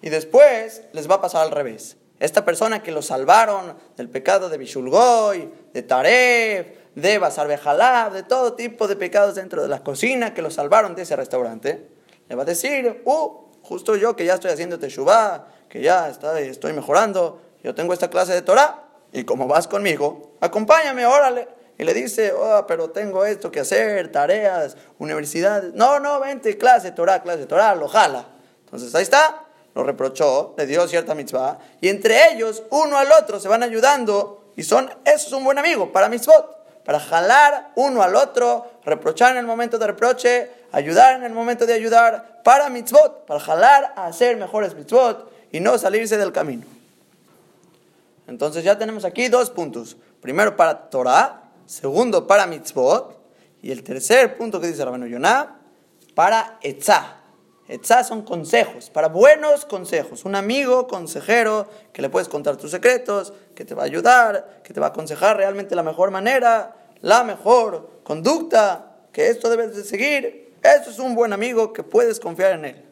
y 0.02 0.08
después 0.08 0.82
les 0.92 1.10
va 1.10 1.16
a 1.16 1.20
pasar 1.20 1.42
al 1.42 1.50
revés. 1.50 1.96
Esta 2.18 2.44
persona 2.44 2.82
que 2.82 2.92
lo 2.92 3.00
salvaron 3.00 3.76
del 3.96 4.08
pecado 4.10 4.48
de 4.50 4.58
Bishulgoy, 4.58 5.50
de 5.72 5.82
Taref, 5.82 6.66
de 6.94 7.18
Bejalab, 7.18 8.12
de 8.12 8.22
todo 8.22 8.54
tipo 8.54 8.88
de 8.88 8.96
pecados 8.96 9.34
dentro 9.34 9.62
de 9.62 9.68
la 9.68 9.82
cocina, 9.82 10.34
que 10.34 10.42
lo 10.42 10.50
salvaron 10.50 10.94
de 10.94 11.02
ese 11.02 11.16
restaurante, 11.16 11.88
le 12.28 12.34
va 12.34 12.42
a 12.42 12.46
decir, 12.46 13.02
uh, 13.04 13.50
justo 13.62 13.96
yo 13.96 14.16
que 14.16 14.24
ya 14.24 14.34
estoy 14.34 14.50
haciendo 14.50 14.78
Teshuvah, 14.78 15.46
que 15.70 15.80
ya 15.80 16.08
estoy, 16.08 16.48
estoy 16.48 16.72
mejorando, 16.72 17.40
yo 17.62 17.74
tengo 17.74 17.94
esta 17.94 18.10
clase 18.10 18.34
de 18.34 18.42
Torah, 18.42 18.82
y 19.12 19.24
como 19.24 19.46
vas 19.46 19.68
conmigo, 19.68 20.32
acompáñame, 20.40 21.06
órale. 21.06 21.48
Y 21.78 21.84
le 21.84 21.94
dice, 21.94 22.32
oh, 22.32 22.66
pero 22.66 22.90
tengo 22.90 23.24
esto 23.24 23.50
que 23.50 23.60
hacer, 23.60 24.12
tareas, 24.12 24.76
universidades. 24.98 25.72
No, 25.72 25.98
no, 25.98 26.20
vente, 26.20 26.58
clase, 26.58 26.92
Torah, 26.92 27.22
clase, 27.22 27.46
Torah, 27.46 27.74
lo 27.74 27.88
jala. 27.88 28.26
Entonces 28.64 28.94
ahí 28.94 29.02
está, 29.02 29.44
lo 29.74 29.84
reprochó, 29.84 30.54
le 30.58 30.66
dio 30.66 30.86
cierta 30.86 31.14
mitzvah, 31.14 31.58
y 31.80 31.88
entre 31.88 32.32
ellos, 32.32 32.64
uno 32.70 32.98
al 32.98 33.10
otro, 33.12 33.40
se 33.40 33.48
van 33.48 33.62
ayudando, 33.62 34.52
y 34.56 34.64
son, 34.64 34.90
eso 35.04 35.26
es 35.28 35.32
un 35.32 35.44
buen 35.44 35.58
amigo 35.58 35.92
para 35.92 36.08
mitzvot, 36.08 36.84
para 36.84 36.98
jalar 36.98 37.70
uno 37.76 38.02
al 38.02 38.16
otro, 38.16 38.66
reprochar 38.84 39.32
en 39.32 39.38
el 39.38 39.46
momento 39.46 39.78
de 39.78 39.86
reproche, 39.86 40.50
ayudar 40.72 41.16
en 41.16 41.24
el 41.24 41.32
momento 41.32 41.64
de 41.64 41.74
ayudar, 41.74 42.42
para 42.42 42.68
mitzvot, 42.68 43.24
para 43.26 43.38
jalar 43.38 43.92
a 43.96 44.06
hacer 44.06 44.36
mejores 44.36 44.74
mitzvot 44.74 45.30
y 45.52 45.60
no 45.60 45.78
salirse 45.78 46.16
del 46.16 46.32
camino. 46.32 46.64
Entonces 48.26 48.62
ya 48.62 48.78
tenemos 48.78 49.04
aquí 49.04 49.28
dos 49.28 49.50
puntos. 49.50 49.96
Primero 50.20 50.56
para 50.56 50.90
Torah, 50.90 51.50
segundo 51.66 52.26
para 52.26 52.46
mitzvot, 52.46 53.18
y 53.62 53.72
el 53.72 53.82
tercer 53.82 54.36
punto 54.36 54.60
que 54.60 54.68
dice 54.68 54.84
Rabino 54.84 55.06
Yonah, 55.06 55.58
para 56.14 56.58
etzah. 56.62 57.16
Etzah 57.68 58.02
son 58.04 58.22
consejos, 58.22 58.90
para 58.90 59.08
buenos 59.08 59.64
consejos. 59.64 60.24
Un 60.24 60.34
amigo 60.34 60.88
consejero 60.88 61.68
que 61.92 62.02
le 62.02 62.10
puedes 62.10 62.28
contar 62.28 62.56
tus 62.56 62.70
secretos, 62.70 63.32
que 63.54 63.64
te 63.64 63.74
va 63.74 63.82
a 63.82 63.86
ayudar, 63.86 64.60
que 64.64 64.72
te 64.72 64.80
va 64.80 64.86
a 64.86 64.90
aconsejar 64.90 65.36
realmente 65.36 65.74
la 65.74 65.82
mejor 65.82 66.10
manera, 66.10 66.76
la 67.00 67.22
mejor 67.22 68.00
conducta, 68.02 68.96
que 69.12 69.28
esto 69.28 69.48
debes 69.48 69.76
de 69.76 69.84
seguir. 69.84 70.54
Eso 70.62 70.90
es 70.90 70.98
un 70.98 71.14
buen 71.14 71.32
amigo 71.32 71.72
que 71.72 71.82
puedes 71.82 72.18
confiar 72.18 72.52
en 72.52 72.64
él. 72.64 72.89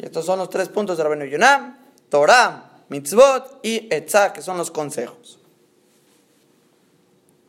Y 0.00 0.06
estos 0.06 0.24
son 0.24 0.38
los 0.38 0.48
tres 0.48 0.70
puntos 0.70 0.96
de 0.96 1.04
Rabino 1.04 1.26
Yonah, 1.26 1.76
Torah, 2.08 2.84
mitzvot 2.88 3.60
y 3.62 3.86
etzah, 3.94 4.32
que 4.32 4.40
son 4.40 4.56
los 4.56 4.70
consejos. 4.70 5.38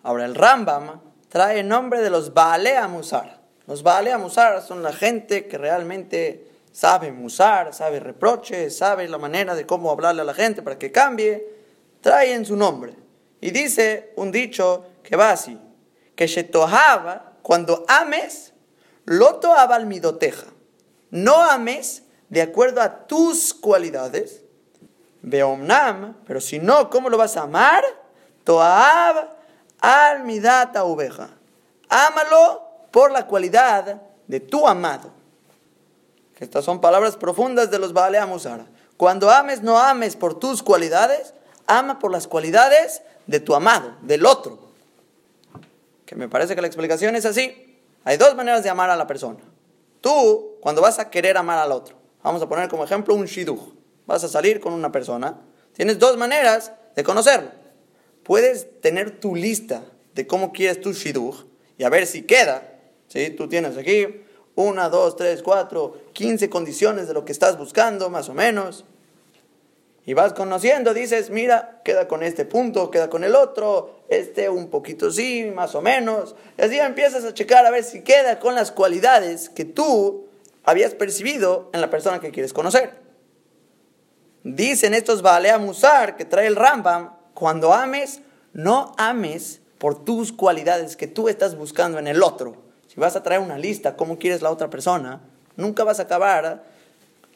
Ahora 0.03 0.25
el 0.25 0.36
Rambam 0.36 1.00
trae 1.29 1.62
el 1.62 1.70
nombre 1.70 2.01
de 2.01 2.10
los 2.10 2.34
Baalea 2.34 2.89
Musar. 2.89 3.39
Los 3.67 3.84
Baalea 3.84 4.17
Musar 4.17 4.62
son 4.62 4.84
la 4.84 4.91
gente 4.91 5.48
que 5.48 5.58
realmente 5.58 6.51
sabe 6.74 7.13
musar, 7.13 7.74
sabe 7.74 8.01
reproches, 8.01 8.77
sabe 8.77 9.08
la 9.08 9.17
manera 9.17 9.55
de 9.55 9.65
cómo 9.65 9.89
hablarle 9.89 10.24
a 10.24 10.25
la 10.25 10.34
gente 10.34 10.62
para 10.62 10.77
que 10.77 10.91
cambie. 10.91 11.48
Trae 12.01 12.34
en 12.34 12.46
su 12.46 12.58
nombre. 12.58 12.96
Y 13.39 13.51
dice 13.51 14.12
un 14.17 14.29
dicho 14.29 14.88
que 15.03 15.15
va 15.15 15.31
así, 15.31 15.58
que 16.17 16.27
Shetohava, 16.27 17.31
cuando 17.43 17.86
ames, 17.88 18.51
loto 19.05 19.53
abal 19.53 19.86
midoteja. 19.86 20.48
No 21.12 21.41
ames 21.41 22.03
de 22.31 22.41
acuerdo 22.41 22.81
a 22.81 23.07
tus 23.07 23.53
cualidades, 23.53 24.41
Beomnam, 25.21 26.15
pero 26.25 26.39
si 26.39 26.59
no, 26.59 26.89
¿cómo 26.89 27.09
lo 27.09 27.17
vas 27.17 27.35
a 27.35 27.41
amar? 27.41 27.83
Toab 28.45 29.35
al 29.81 30.23
midata 30.23 30.85
oveja. 30.85 31.29
Ámalo 31.89 32.61
por 32.89 33.11
la 33.11 33.27
cualidad 33.27 34.01
de 34.27 34.39
tu 34.39 34.65
amado. 34.65 35.11
Estas 36.39 36.63
son 36.63 36.79
palabras 36.79 37.17
profundas 37.17 37.69
de 37.69 37.79
los 37.79 37.91
Baale. 37.91 38.19
Cuando 38.95 39.29
ames, 39.29 39.61
no 39.61 39.77
ames 39.77 40.15
por 40.15 40.39
tus 40.39 40.63
cualidades, 40.63 41.33
ama 41.67 42.00
por 42.00 42.11
las 42.11 42.27
cualidades 42.27 43.01
de 43.27 43.41
tu 43.41 43.53
amado, 43.53 43.97
del 44.03 44.25
otro. 44.25 44.57
Que 46.05 46.15
me 46.15 46.29
parece 46.29 46.55
que 46.55 46.61
la 46.61 46.67
explicación 46.67 47.13
es 47.17 47.25
así. 47.25 47.77
Hay 48.05 48.15
dos 48.15 48.35
maneras 48.35 48.63
de 48.63 48.70
amar 48.70 48.89
a 48.89 48.96
la 48.96 49.05
persona. 49.05 49.39
Tú, 50.00 50.55
cuando 50.61 50.81
vas 50.81 50.98
a 50.98 51.09
querer 51.09 51.37
amar 51.37 51.59
al 51.59 51.74
otro, 51.74 52.00
vamos 52.24 52.42
a 52.42 52.50
poner 52.50 52.70
como 52.70 52.84
ejemplo 52.84 53.16
un 53.16 53.25
shidduch 53.25 53.81
vas 54.12 54.24
a 54.24 54.27
salir 54.27 54.60
con 54.60 54.74
una 54.74 54.92
persona, 54.92 55.40
tienes 55.74 56.00
dos 56.00 56.18
maneras 56.18 56.74
de 56.96 57.03
conocerlo. 57.03 57.50
Puedes 58.24 58.81
tener 58.81 59.20
tu 59.20 59.36
lista 59.36 59.84
de 60.14 60.27
cómo 60.27 60.51
quieres 60.51 60.81
tu 60.81 60.92
shidduch 60.94 61.46
y 61.77 61.84
a 61.84 61.90
ver 61.90 62.05
si 62.05 62.24
queda. 62.24 62.77
¿sí? 63.07 63.29
Tú 63.31 63.48
tienes 63.48 63.77
aquí 63.77 64.22
una, 64.55 64.90
dos, 64.90 65.16
tres, 65.16 65.42
cuatro, 65.42 65.98
quince 66.14 66.50
condiciones 66.50 67.07
de 67.07 67.14
lo 67.14 67.25
que 67.25 67.31
estás 67.31 67.57
buscando, 67.57 68.10
más 68.10 68.29
o 68.29 68.34
menos. 68.34 68.86
Y 70.05 70.14
vas 70.14 70.34
conociendo, 70.34 70.94
dices, 70.94 71.29
mira, 71.29 71.81
queda 71.86 72.07
con 72.07 72.24
este 72.24 72.44
punto, 72.44 72.92
queda 72.92 73.10
con 73.10 73.24
el 73.24 73.36
otro, 73.36 74.01
este 74.10 74.50
un 74.50 74.70
poquito 74.70 75.12
sí, 75.12 75.51
más 75.55 75.74
o 75.75 75.81
menos. 75.81 76.36
Y 76.57 76.64
así 76.64 76.79
empiezas 76.79 77.24
a 77.24 77.34
checar 77.34 77.66
a 77.66 77.72
ver 77.72 77.84
si 77.84 78.01
queda 78.01 78.40
con 78.40 78.55
las 78.55 78.72
cualidades 78.72 79.50
que 79.50 79.64
tú 79.64 80.25
habías 80.63 80.93
percibido 80.93 81.69
en 81.74 81.81
la 81.81 81.89
persona 81.89 82.19
que 82.19 82.31
quieres 82.31 82.53
conocer. 82.53 83.00
Dicen 84.43 84.93
estos 84.93 85.21
Balea 85.21 85.57
Musar 85.59 86.15
que 86.17 86.25
trae 86.25 86.47
el 86.47 86.55
Rambam, 86.55 87.11
cuando 87.33 87.74
ames, 87.74 88.21
no 88.53 88.93
ames 88.97 89.61
por 89.77 90.03
tus 90.03 90.31
cualidades 90.31 90.95
que 90.95 91.07
tú 91.07 91.29
estás 91.29 91.55
buscando 91.55 92.00
en 92.00 92.07
el 92.07 92.21
otro. 92.24 92.55
Si 92.87 93.00
vas 93.00 93.15
a 93.15 93.24
traer 93.24 93.41
una 93.41 93.57
lista, 93.57 93.95
cómo 93.95 94.17
quieres 94.17 94.41
la 94.41 94.51
otra 94.51 94.69
persona, 94.69 95.21
nunca 95.55 95.83
vas 95.83 96.00
a 96.00 96.03
acabar 96.03 96.63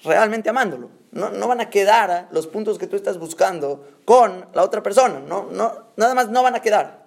realmente 0.04 0.50
amándolo. 0.50 0.90
No, 1.12 1.30
no 1.30 1.48
van 1.48 1.62
a 1.62 1.70
quedar 1.70 2.28
los 2.32 2.46
puntos 2.48 2.78
que 2.78 2.88
tú 2.88 2.96
estás 2.96 3.18
buscando 3.18 3.88
con 4.04 4.46
la 4.54 4.64
otra 4.64 4.84
persona. 4.84 5.20
No, 5.20 5.48
no, 5.52 5.86
nada 5.96 6.14
más 6.14 6.30
no 6.30 6.44
van 6.44 6.56
a 6.56 6.62
quedar. 6.62 7.06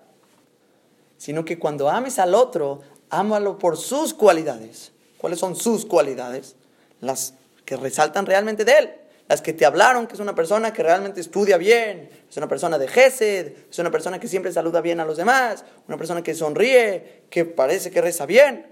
Sino 1.18 1.44
que 1.44 1.58
cuando 1.58 1.90
ames 1.90 2.18
al 2.18 2.34
otro, 2.34 2.80
ámalo 3.10 3.58
por 3.58 3.76
sus 3.76 4.14
cualidades. 4.14 4.92
¿Cuáles 5.18 5.38
son 5.38 5.56
sus 5.56 5.84
cualidades? 5.84 6.56
Las 7.00 7.34
que 7.64 7.76
resaltan 7.76 8.26
realmente 8.26 8.64
de 8.64 8.78
él 8.78 8.90
las 9.28 9.42
que 9.42 9.52
te 9.52 9.66
hablaron, 9.66 10.06
que 10.06 10.14
es 10.14 10.20
una 10.20 10.34
persona 10.34 10.72
que 10.72 10.82
realmente 10.82 11.20
estudia 11.20 11.58
bien, 11.58 12.08
es 12.28 12.36
una 12.38 12.48
persona 12.48 12.78
de 12.78 12.88
Gesed, 12.88 13.52
es 13.70 13.78
una 13.78 13.90
persona 13.90 14.18
que 14.18 14.26
siempre 14.26 14.52
saluda 14.52 14.80
bien 14.80 15.00
a 15.00 15.04
los 15.04 15.18
demás, 15.18 15.64
una 15.86 15.98
persona 15.98 16.22
que 16.22 16.34
sonríe, 16.34 17.24
que 17.28 17.44
parece 17.44 17.90
que 17.90 18.00
reza 18.00 18.24
bien. 18.24 18.66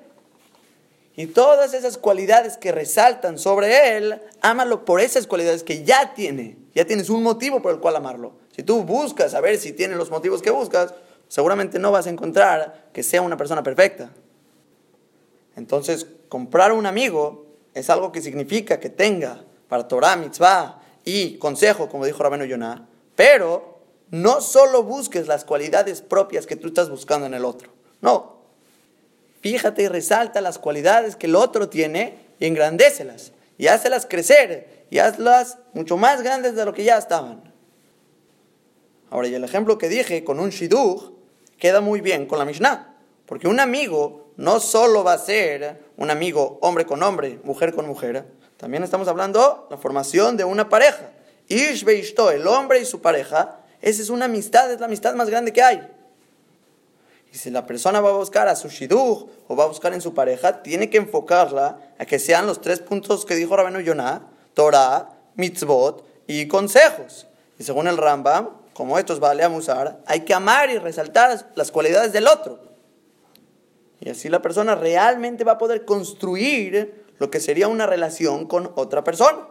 Y 1.14 1.26
todas 1.26 1.74
esas 1.74 1.98
cualidades 1.98 2.56
que 2.56 2.72
resaltan 2.72 3.38
sobre 3.38 3.96
él, 3.96 4.20
ámalo 4.40 4.87
por 4.87 5.00
esas 5.00 5.26
cualidades 5.26 5.62
que 5.62 5.85
ya 5.85 6.14
tiene. 6.14 6.56
Ya 6.74 6.87
tienes 6.87 7.11
un 7.11 7.22
motivo 7.22 7.61
por 7.61 7.72
el 7.72 7.80
cual 7.80 7.96
amarlo. 7.96 8.32
Si 8.54 8.62
tú 8.62 8.82
buscas 8.82 9.35
a 9.35 9.40
ver 9.42 9.59
si 9.59 9.72
tiene 9.72 9.94
los 9.94 10.11
motivos 10.11 10.40
que 10.40 10.50
buscas, 10.50 10.94
seguramente 11.28 11.78
no 11.78 11.90
vas 11.90 12.06
a 12.06 12.11
encontrar 12.11 12.88
que 12.94 13.02
sea 13.02 13.20
una 13.20 13.37
persona 13.37 13.62
perfecta. 13.62 14.11
Entonces, 15.54 16.06
comprar 16.29 16.73
un 16.73 16.87
amigo 16.87 17.47
es 17.75 17.91
algo 17.91 18.12
que 18.12 18.23
significa 18.23 18.81
que 18.81 18.89
tenga 18.89 19.45
para 19.69 19.89
Torah, 19.89 20.17
mitzvah 20.17 20.81
y 21.05 21.39
consejo, 21.39 21.89
como 21.89 22.07
dijo 22.07 22.23
Rabeno 22.23 22.45
Yonah, 22.45 22.89
pero 23.15 23.81
no 24.11 24.41
solo 24.41 24.83
busques 24.83 25.27
las 25.27 25.45
cualidades 25.45 26.03
propias 26.03 26.47
que 26.47 26.57
tú 26.57 26.69
estás 26.69 26.91
buscando 26.91 27.27
en 27.27 27.35
el 27.35 27.45
otro. 27.45 27.71
No. 28.01 28.37
Fíjate 29.41 29.83
y 29.83 29.89
resalta 29.89 30.41
las 30.41 30.59
cualidades 30.59 31.17
que 31.17 31.27
el 31.27 31.37
otro 31.37 31.69
tiene 31.69 32.19
y 32.39 32.47
engrandécelas. 32.47 33.33
Y 33.59 33.69
hácelas 33.69 34.07
crecer 34.07 34.87
y 34.91 34.99
hazlas 34.99 35.59
mucho 35.73 35.97
más 35.97 36.23
grandes 36.23 36.55
de 36.55 36.65
lo 36.65 36.73
que 36.73 36.85
ya 36.85 36.99
estaban. 36.99 37.53
Ahora, 39.11 39.29
y 39.29 39.35
el 39.35 39.45
ejemplo 39.45 39.79
que 39.79 39.89
dije 39.89 40.25
con 40.25 40.41
un 40.41 40.51
shidduch 40.51 41.12
queda 41.59 41.81
muy 41.81 42.01
bien 42.01 42.27
con 42.27 42.39
la 42.39 42.45
Mishnah. 42.45 42.97
Porque 43.27 43.49
un 43.49 43.61
amigo 43.61 44.26
no 44.37 44.61
solo 44.61 45.03
va 45.03 45.14
a 45.14 45.18
ser 45.18 45.83
un 45.96 46.11
amigo 46.11 46.59
hombre 46.62 46.87
con 46.87 47.03
hombre, 47.03 47.40
mujer 47.42 47.75
con 47.75 47.87
mujer, 47.87 48.25
también 48.57 48.83
estamos 48.83 49.09
hablando 49.09 49.66
la 49.70 49.77
formación 49.77 50.37
de 50.37 50.44
una 50.44 50.68
pareja. 50.68 51.11
Ish 51.49 51.85
Beishto, 51.85 52.31
el 52.31 52.46
hombre 52.46 52.81
y 52.81 52.85
su 52.85 53.01
pareja, 53.01 53.61
esa 53.83 54.03
es 54.03 54.11
una 54.11 54.25
amistad, 54.25 54.72
es 54.72 54.81
la 54.81 54.87
amistad 54.87 55.14
más 55.14 55.29
grande 55.29 55.53
que 55.53 55.62
hay. 55.62 55.87
Y 57.33 57.38
si 57.38 57.51
la 57.51 57.66
persona 57.66 58.01
va 58.01 58.11
a 58.11 58.14
buscar 58.14 58.49
a 58.49 58.57
su 58.57 58.68
shidduch 58.68 59.29
o 59.46 59.57
va 59.57 59.64
a 59.64 59.66
buscar 59.66 59.92
en 59.92 60.01
su 60.01 60.14
pareja, 60.14 60.62
tiene 60.62 60.88
que 60.88 60.96
enfocarla 60.96 61.79
a 61.99 62.07
que 62.07 62.18
sean 62.18 62.46
los 62.46 62.61
tres 62.61 62.81
puntos 62.81 63.27
que 63.27 63.35
dijo 63.35 63.57
Rabenu 63.57 63.81
Yonah, 63.81 64.22
Torah, 64.55 65.11
mitzvot 65.35 66.05
y 66.27 66.49
consejos. 66.49 67.27
Y 67.59 67.64
según 67.64 67.88
el 67.88 67.99
Rambam, 67.99 68.51
como 68.72 68.99
estos 68.99 69.20
vale 69.20 69.42
a 69.42 69.49
musar, 69.49 70.01
hay 70.07 70.20
que 70.20 70.35
amar 70.35 70.70
y 70.70 70.79
resaltar 70.79 71.51
las 71.55 71.70
cualidades 71.70 72.12
del 72.12 72.27
otro. 72.27 72.59
Y 74.07 74.11
así 74.11 74.29
la 74.29 74.40
persona 74.40 74.77
realmente 74.77 75.42
va 75.42 75.53
a 75.53 75.59
poder 75.59 75.85
construir 75.85 77.07
lo 77.19 77.29
que 77.29 77.40
sería 77.40 77.66
una 77.66 77.87
relación 77.87 78.47
con 78.47 78.71
otra 78.77 79.03
persona. 79.03 79.49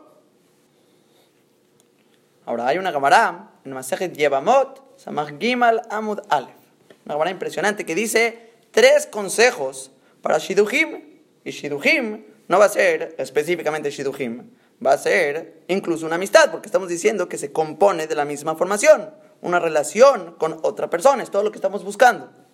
Ahora 2.45 2.67
hay 2.67 2.77
una 2.77 2.93
Gemara 2.93 3.51
en 3.65 3.73
Masejet 3.73 4.15
Yevamot, 4.15 4.97
Samach 4.97 5.37
Gimal 5.37 5.81
Amud 5.89 6.21
Aleph. 6.29 6.55
Una 7.03 7.15
Gemara 7.15 7.31
impresionante 7.31 7.85
que 7.85 7.95
dice 7.95 8.53
tres 8.71 9.07
consejos 9.07 9.91
para 10.21 10.37
Shiduhim. 10.37 11.03
Y 11.43 11.51
Shiduhim 11.51 12.23
no 12.47 12.57
va 12.57 12.63
a 12.63 12.69
ser 12.69 13.13
específicamente 13.17 13.91
Shiduhim, 13.91 14.51
va 14.83 14.93
a 14.93 14.97
ser 14.97 15.63
incluso 15.67 16.05
una 16.05 16.15
amistad, 16.15 16.49
porque 16.49 16.67
estamos 16.67 16.87
diciendo 16.87 17.27
que 17.27 17.37
se 17.37 17.51
compone 17.51 18.07
de 18.07 18.15
la 18.15 18.23
misma 18.23 18.55
formación, 18.55 19.13
una 19.41 19.59
relación 19.59 20.35
con 20.37 20.59
otra 20.63 20.89
persona, 20.89 21.23
es 21.23 21.29
todo 21.29 21.43
lo 21.43 21.51
que 21.51 21.57
estamos 21.57 21.83
buscando. 21.83 22.44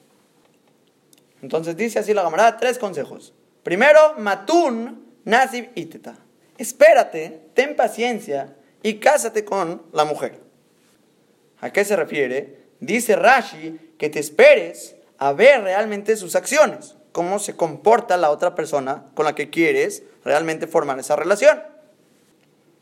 Entonces 1.41 1.75
dice 1.75 1.99
así 1.99 2.13
la 2.13 2.23
camarada, 2.23 2.57
tres 2.57 2.77
consejos. 2.77 3.33
Primero, 3.63 4.15
matun 4.17 5.05
nasib 5.25 5.69
iteta. 5.75 6.15
Espérate, 6.57 7.49
ten 7.53 7.75
paciencia 7.75 8.55
y 8.83 8.95
cásate 8.95 9.43
con 9.43 9.83
la 9.93 10.05
mujer. 10.05 10.39
¿A 11.59 11.71
qué 11.71 11.85
se 11.85 11.95
refiere? 11.95 12.61
Dice 12.79 13.15
Rashi 13.15 13.95
que 13.97 14.09
te 14.09 14.19
esperes 14.19 14.95
a 15.17 15.33
ver 15.33 15.61
realmente 15.61 16.15
sus 16.17 16.35
acciones, 16.35 16.95
cómo 17.11 17.37
se 17.37 17.55
comporta 17.55 18.17
la 18.17 18.31
otra 18.31 18.55
persona 18.55 19.05
con 19.13 19.25
la 19.25 19.35
que 19.35 19.51
quieres 19.51 20.03
realmente 20.25 20.65
formar 20.65 20.97
esa 20.99 21.15
relación. 21.15 21.61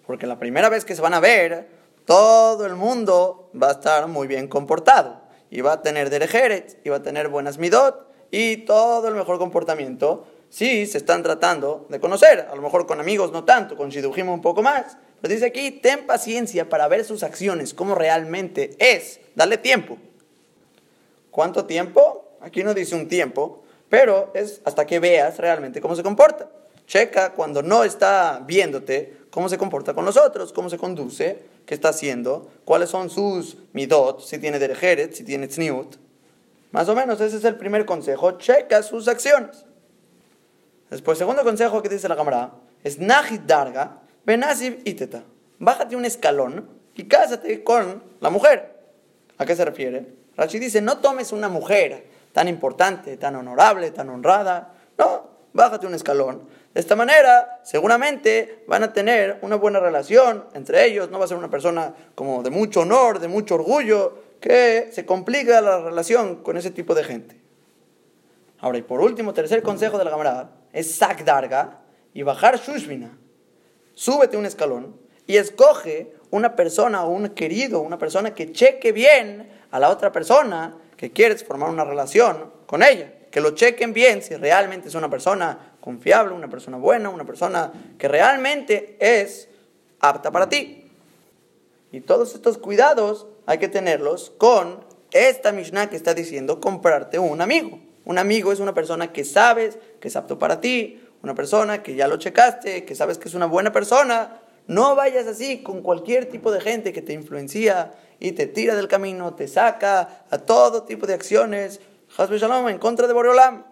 Porque 0.07 0.25
la 0.25 0.39
primera 0.39 0.69
vez 0.69 0.85
que 0.85 0.95
se 0.95 1.01
van 1.01 1.13
a 1.13 1.19
ver, 1.19 1.67
todo 2.05 2.65
el 2.65 2.75
mundo 2.75 3.51
va 3.61 3.67
a 3.67 3.73
estar 3.73 4.07
muy 4.07 4.27
bien 4.27 4.47
comportado. 4.47 5.21
Y 5.51 5.61
va 5.61 5.73
a 5.73 5.81
tener 5.81 6.09
derejeret, 6.09 6.79
y 6.83 6.89
va 6.89 6.97
a 6.97 7.01
tener 7.01 7.27
buenas 7.27 7.57
midot, 7.57 8.08
y 8.31 8.57
todo 8.57 9.07
el 9.07 9.15
mejor 9.15 9.37
comportamiento. 9.37 10.27
Si 10.49 10.87
se 10.87 10.97
están 10.97 11.21
tratando 11.21 11.85
de 11.89 11.99
conocer, 11.99 12.47
a 12.51 12.55
lo 12.55 12.61
mejor 12.61 12.87
con 12.87 12.99
amigos 12.99 13.31
no 13.31 13.43
tanto, 13.43 13.77
con 13.77 13.89
Shidujim 13.89 14.29
un 14.29 14.41
poco 14.41 14.63
más. 14.63 14.97
Pero 15.21 15.33
dice 15.33 15.47
aquí, 15.47 15.71
ten 15.71 16.07
paciencia 16.07 16.69
para 16.69 16.87
ver 16.87 17.05
sus 17.05 17.23
acciones, 17.23 17.73
cómo 17.73 17.93
realmente 17.93 18.71
es. 18.79 19.19
Dale 19.35 19.57
tiempo. 19.57 19.97
¿Cuánto 21.29 21.65
tiempo? 21.65 22.25
Aquí 22.41 22.63
no 22.63 22.73
dice 22.73 22.95
un 22.95 23.07
tiempo, 23.07 23.63
pero 23.89 24.31
es 24.33 24.61
hasta 24.65 24.87
que 24.87 24.99
veas 24.99 25.37
realmente 25.37 25.81
cómo 25.81 25.95
se 25.95 26.03
comporta. 26.03 26.49
Checa 26.87 27.33
cuando 27.33 27.61
no 27.61 27.83
está 27.83 28.41
viéndote 28.45 29.17
cómo 29.29 29.49
se 29.49 29.57
comporta 29.57 29.93
con 29.93 30.05
los 30.05 30.17
otros, 30.17 30.53
cómo 30.53 30.69
se 30.69 30.77
conduce, 30.77 31.43
qué 31.65 31.75
está 31.75 31.89
haciendo, 31.89 32.49
cuáles 32.65 32.89
son 32.89 33.09
sus 33.09 33.57
midot, 33.73 34.21
si 34.21 34.39
tiene 34.39 34.57
derejeret, 34.57 35.13
si 35.13 35.23
tiene 35.23 35.47
tzniut. 35.47 35.97
Más 36.71 36.87
o 36.87 36.95
menos 36.95 37.19
ese 37.21 37.37
es 37.37 37.45
el 37.45 37.55
primer 37.55 37.85
consejo, 37.85 38.33
checa 38.33 38.83
sus 38.83 39.07
acciones. 39.07 39.65
Después, 40.89 41.17
segundo 41.17 41.43
consejo 41.43 41.81
que 41.81 41.89
dice 41.89 42.07
la 42.07 42.15
cámara 42.15 42.51
es 42.83 42.99
Nahid 42.99 43.41
Darga, 43.41 43.97
Benasib 44.25 44.81
Iteta. 44.85 45.23
Bájate 45.59 45.95
un 45.95 46.05
escalón 46.05 46.69
y 46.95 47.05
cásate 47.05 47.63
con 47.63 48.03
la 48.19 48.29
mujer. 48.29 48.77
¿A 49.37 49.45
qué 49.45 49.55
se 49.55 49.65
refiere? 49.65 50.05
Rashi 50.35 50.59
dice, 50.59 50.81
no 50.81 50.99
tomes 50.99 51.31
una 51.31 51.49
mujer 51.49 52.05
tan 52.33 52.47
importante, 52.47 53.17
tan 53.17 53.35
honorable, 53.35 53.91
tan 53.91 54.09
honrada. 54.09 54.73
No, 54.97 55.27
bájate 55.53 55.87
un 55.87 55.95
escalón. 55.95 56.47
De 56.73 56.79
esta 56.79 56.95
manera, 56.95 57.59
seguramente 57.63 58.63
van 58.67 58.83
a 58.83 58.93
tener 58.93 59.39
una 59.41 59.55
buena 59.55 59.79
relación 59.79 60.45
entre 60.53 60.85
ellos. 60.85 61.09
No 61.09 61.19
va 61.19 61.25
a 61.25 61.27
ser 61.27 61.37
una 61.37 61.49
persona 61.49 61.93
como 62.15 62.43
de 62.43 62.51
mucho 62.51 62.81
honor, 62.81 63.19
de 63.19 63.27
mucho 63.27 63.55
orgullo, 63.55 64.28
que 64.39 64.89
se 64.91 65.05
complica 65.05 65.61
la 65.61 65.81
relación 65.81 66.43
con 66.43 66.57
ese 66.57 66.71
tipo 66.71 66.95
de 66.95 67.03
gente. 67.03 67.39
Ahora, 68.59 68.77
y 68.77 68.81
por 68.81 69.01
último, 69.01 69.33
tercer 69.33 69.63
consejo 69.63 69.97
de 69.97 70.05
la 70.05 70.11
camarada 70.11 70.51
es 70.73 70.95
Sakdarga 70.95 71.79
y 72.13 72.23
bajar 72.23 72.59
Shushvina. 72.59 73.17
Súbete 73.93 74.37
un 74.37 74.45
escalón 74.45 74.97
y 75.27 75.37
escoge 75.37 76.13
una 76.31 76.55
persona 76.55 77.03
o 77.03 77.09
un 77.09 77.29
querido, 77.29 77.81
una 77.81 77.97
persona 77.97 78.33
que 78.33 78.51
cheque 78.51 78.91
bien 78.91 79.49
a 79.71 79.79
la 79.79 79.89
otra 79.89 80.11
persona 80.11 80.77
que 80.97 81.11
quieres 81.11 81.43
formar 81.43 81.69
una 81.69 81.85
relación 81.85 82.51
con 82.65 82.83
ella. 82.83 83.13
Que 83.31 83.41
lo 83.41 83.51
chequen 83.51 83.93
bien 83.93 84.21
si 84.21 84.35
realmente 84.35 84.87
es 84.87 84.95
una 84.95 85.09
persona 85.09 85.75
confiable, 85.79 86.33
una 86.33 86.49
persona 86.49 86.77
buena, 86.77 87.09
una 87.09 87.25
persona 87.25 87.71
que 87.97 88.07
realmente 88.07 88.97
es 88.99 89.47
apta 89.99 90.31
para 90.31 90.49
ti. 90.49 90.91
Y 91.91 92.01
todos 92.01 92.35
estos 92.35 92.57
cuidados 92.57 93.27
hay 93.49 93.57
que 93.57 93.67
tenerlos 93.67 94.31
con 94.37 94.85
esta 95.09 95.51
Mishnah 95.51 95.89
que 95.89 95.95
está 95.95 96.13
diciendo 96.13 96.61
comprarte 96.61 97.17
un 97.17 97.41
amigo. 97.41 97.79
Un 98.05 98.19
amigo 98.19 98.51
es 98.51 98.59
una 98.59 98.75
persona 98.75 99.11
que 99.11 99.25
sabes 99.25 99.79
que 99.99 100.09
es 100.09 100.15
apto 100.15 100.37
para 100.37 100.61
ti, 100.61 101.03
una 101.23 101.33
persona 101.33 101.81
que 101.81 101.95
ya 101.95 102.07
lo 102.07 102.17
checaste, 102.17 102.85
que 102.85 102.93
sabes 102.93 103.17
que 103.17 103.27
es 103.27 103.33
una 103.33 103.47
buena 103.47 103.71
persona. 103.71 104.39
No 104.67 104.95
vayas 104.95 105.25
así 105.25 105.63
con 105.63 105.81
cualquier 105.81 106.27
tipo 106.27 106.51
de 106.51 106.61
gente 106.61 106.93
que 106.93 107.01
te 107.01 107.13
influencia 107.13 107.93
y 108.19 108.33
te 108.33 108.45
tira 108.45 108.75
del 108.75 108.87
camino, 108.87 109.33
te 109.33 109.47
saca 109.47 110.25
a 110.29 110.37
todo 110.37 110.83
tipo 110.83 111.07
de 111.07 111.15
acciones, 111.15 111.81
Hasbe 112.19 112.37
Shalom, 112.37 112.69
en 112.69 112.77
contra 112.77 113.07
de 113.07 113.13
Boreolam. 113.13 113.65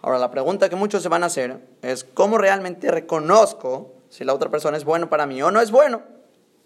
Ahora, 0.00 0.20
la 0.20 0.30
pregunta 0.30 0.68
que 0.68 0.76
muchos 0.76 1.02
se 1.02 1.08
van 1.08 1.24
a 1.24 1.26
hacer 1.26 1.58
es, 1.82 2.04
¿cómo 2.04 2.38
realmente 2.38 2.88
reconozco 2.88 3.94
si 4.10 4.22
la 4.22 4.32
otra 4.32 4.48
persona 4.48 4.76
es 4.76 4.84
bueno 4.84 5.10
para 5.10 5.26
mí 5.26 5.42
o 5.42 5.50
no 5.50 5.60
es 5.60 5.72
bueno? 5.72 6.02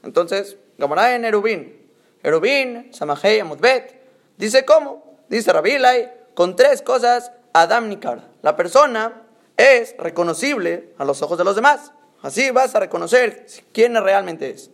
Entonces, 0.02 0.58
Gamara 0.78 1.14
en 1.14 1.24
Erubín, 1.24 1.90
Erubín, 2.22 2.92
Samahei, 2.92 3.40
Amudbet, 3.40 4.00
dice 4.36 4.64
cómo, 4.64 5.20
dice 5.28 5.52
Rabilai, 5.52 6.12
con 6.34 6.56
tres 6.56 6.82
cosas, 6.82 7.32
Adam 7.52 7.88
Nikar. 7.88 8.28
La 8.42 8.56
persona 8.56 9.22
es 9.56 9.96
reconocible 9.98 10.92
a 10.98 11.04
los 11.04 11.22
ojos 11.22 11.38
de 11.38 11.44
los 11.44 11.56
demás. 11.56 11.92
Así 12.22 12.50
vas 12.50 12.74
a 12.74 12.80
reconocer 12.80 13.46
quién 13.72 13.94
realmente 14.02 14.50
es. 14.50 14.70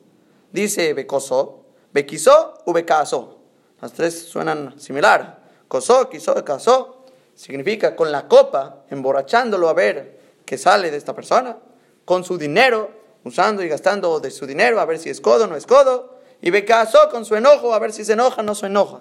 Dice 0.50 0.92
Becoso, 0.94 1.64
Bequisó 1.92 2.54
u 2.64 2.72
Becaso. 2.72 3.38
Las 3.80 3.92
tres 3.92 4.28
suenan 4.28 4.78
similar. 4.80 5.42
Cosó, 5.68 6.08
quiso, 6.08 6.34
casó. 6.44 7.04
Significa 7.34 7.94
con 7.96 8.10
la 8.12 8.28
copa, 8.28 8.84
emborrachándolo 8.90 9.68
a 9.68 9.74
ver 9.74 10.18
qué 10.44 10.58
sale 10.58 10.90
de 10.90 10.96
esta 10.96 11.14
persona. 11.14 11.58
Con 12.04 12.24
su 12.24 12.38
dinero, 12.38 12.90
usando 13.24 13.62
y 13.62 13.68
gastando 13.68 14.20
de 14.20 14.30
su 14.30 14.46
dinero 14.46 14.80
a 14.80 14.84
ver 14.84 14.98
si 14.98 15.10
es 15.10 15.20
codo 15.20 15.44
o 15.44 15.46
no 15.46 15.56
es 15.56 15.66
codo. 15.66 16.18
Y 16.40 16.50
Becasó 16.50 17.08
con 17.10 17.24
su 17.24 17.36
enojo 17.36 17.72
a 17.74 17.78
ver 17.78 17.92
si 17.92 18.04
se 18.04 18.14
enoja 18.14 18.40
o 18.40 18.44
no 18.44 18.54
se 18.54 18.66
enoja. 18.66 19.00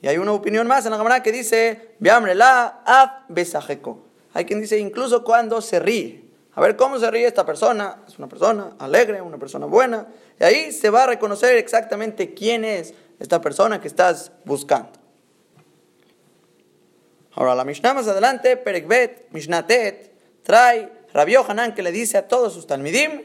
Y 0.00 0.08
hay 0.08 0.18
una 0.18 0.32
opinión 0.32 0.66
más 0.66 0.84
en 0.84 0.90
la 0.90 0.98
cámara 0.98 1.22
que 1.22 1.32
dice, 1.32 1.96
la 2.00 2.82
ab 2.84 3.24
besajeco. 3.28 4.04
Hay 4.34 4.44
quien 4.44 4.60
dice 4.60 4.78
incluso 4.78 5.24
cuando 5.24 5.60
se 5.60 5.80
ríe. 5.80 6.24
A 6.54 6.60
ver 6.60 6.76
cómo 6.76 6.98
se 6.98 7.10
ríe 7.10 7.26
esta 7.26 7.46
persona. 7.46 8.02
Es 8.06 8.18
una 8.18 8.28
persona 8.28 8.76
alegre, 8.78 9.20
una 9.20 9.38
persona 9.38 9.66
buena. 9.66 10.06
Y 10.38 10.44
ahí 10.44 10.72
se 10.72 10.90
va 10.90 11.04
a 11.04 11.06
reconocer 11.06 11.56
exactamente 11.56 12.34
quién 12.34 12.64
es 12.64 12.94
esta 13.18 13.40
persona 13.40 13.80
que 13.80 13.88
estás 13.88 14.32
buscando. 14.44 14.92
Ahora, 17.32 17.54
la 17.54 17.64
Mishnah 17.64 17.94
más 17.94 18.06
adelante, 18.06 18.56
Perekbet, 18.56 19.28
Mishnatet, 19.30 20.12
trae 20.42 20.92
Rabbi 21.14 21.36
Hanan 21.36 21.74
que 21.74 21.82
le 21.82 21.92
dice 21.92 22.18
a 22.18 22.26
todos 22.26 22.52
sus 22.52 22.66
talmidim, 22.66 23.22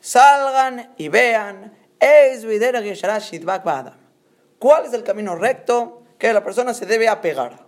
salgan 0.00 0.92
y 0.98 1.08
vean, 1.08 1.72
¿cuál 4.58 4.84
es 4.84 4.92
el 4.92 5.04
camino 5.04 5.36
recto 5.36 6.02
que 6.18 6.32
la 6.32 6.42
persona 6.42 6.74
se 6.74 6.86
debe 6.86 7.08
apegar? 7.08 7.64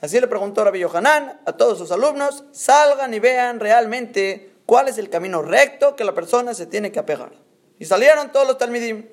Así 0.00 0.18
le 0.18 0.26
preguntó 0.26 0.64
Rabbi 0.64 0.82
Hanan 0.82 1.42
a 1.44 1.52
todos 1.52 1.76
sus 1.76 1.92
alumnos, 1.92 2.44
salgan 2.52 3.12
y 3.12 3.18
vean 3.18 3.60
realmente 3.60 4.54
cuál 4.64 4.88
es 4.88 4.96
el 4.96 5.10
camino 5.10 5.42
recto 5.42 5.94
que 5.94 6.04
la 6.04 6.14
persona 6.14 6.54
se 6.54 6.64
tiene 6.64 6.90
que 6.90 7.00
apegar. 7.00 7.32
Y 7.78 7.84
salieron 7.84 8.32
todos 8.32 8.46
los 8.46 8.56
talmidim. 8.56 9.08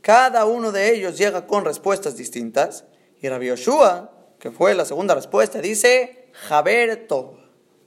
Cada 0.00 0.44
uno 0.44 0.70
de 0.70 0.94
ellos 0.94 1.18
llega 1.18 1.46
con 1.46 1.64
respuestas 1.64 2.16
distintas. 2.16 2.84
Y 3.20 3.28
Rabbi 3.28 3.48
Yoshua, 3.48 4.12
que 4.38 4.50
fue 4.50 4.74
la 4.74 4.84
segunda 4.84 5.14
respuesta, 5.14 5.60
dice, 5.60 6.28
Jaber 6.32 7.06
Tov, 7.08 7.43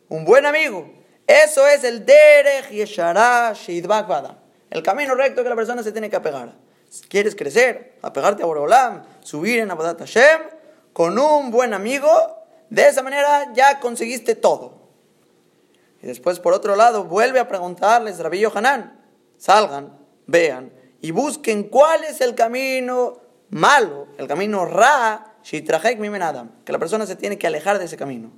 un 0.10 0.26
buen 0.26 0.46
amigo. 0.46 0.90
Eso 1.26 1.68
es 1.68 1.84
el 1.84 2.06
Derech 2.06 2.70
Yeshara 2.70 3.54
Shidbak 3.54 4.10
El 4.70 4.82
camino 4.84 5.16
recto 5.16 5.44
que 5.44 5.50
la 5.50 5.56
persona 5.56 5.84
se 5.84 5.92
tiene 5.92 6.10
que 6.10 6.16
apegar. 6.16 6.56
Si 6.90 7.06
quieres 7.08 7.36
crecer, 7.36 7.98
apegarte 8.02 8.44
a 8.44 8.46
Borolam, 8.46 9.04
subir 9.22 9.60
en 9.60 9.70
Abadat 9.70 10.00
Hashem, 10.00 10.42
con 10.94 11.20
un 11.20 11.52
buen 11.52 11.74
amigo, 11.74 12.10
de 12.70 12.88
esa 12.88 13.04
manera 13.04 13.52
ya 13.54 13.80
conseguiste 13.80 14.36
todo. 14.36 14.88
Y 16.02 16.08
después, 16.08 16.40
por 16.40 16.54
otro 16.54 16.76
lado, 16.76 17.04
vuelve 17.04 17.40
a 17.40 17.48
preguntarles, 17.48 18.20
Rabbi 18.20 18.40
Yohanan, 18.40 19.02
salgan, 19.38 19.98
vean 20.26 20.72
y 21.02 21.12
busquen 21.12 21.64
cuál 21.64 22.04
es 22.04 22.22
el 22.22 22.36
camino 22.36 23.22
malo, 23.50 24.08
el 24.18 24.28
camino 24.28 24.66
ra, 24.66 25.34
que 25.50 26.72
la 26.72 26.80
persona 26.80 27.06
se 27.06 27.16
tiene 27.16 27.38
que 27.38 27.48
alejar 27.48 27.80
de 27.80 27.86
ese 27.86 27.96
camino. 27.96 28.32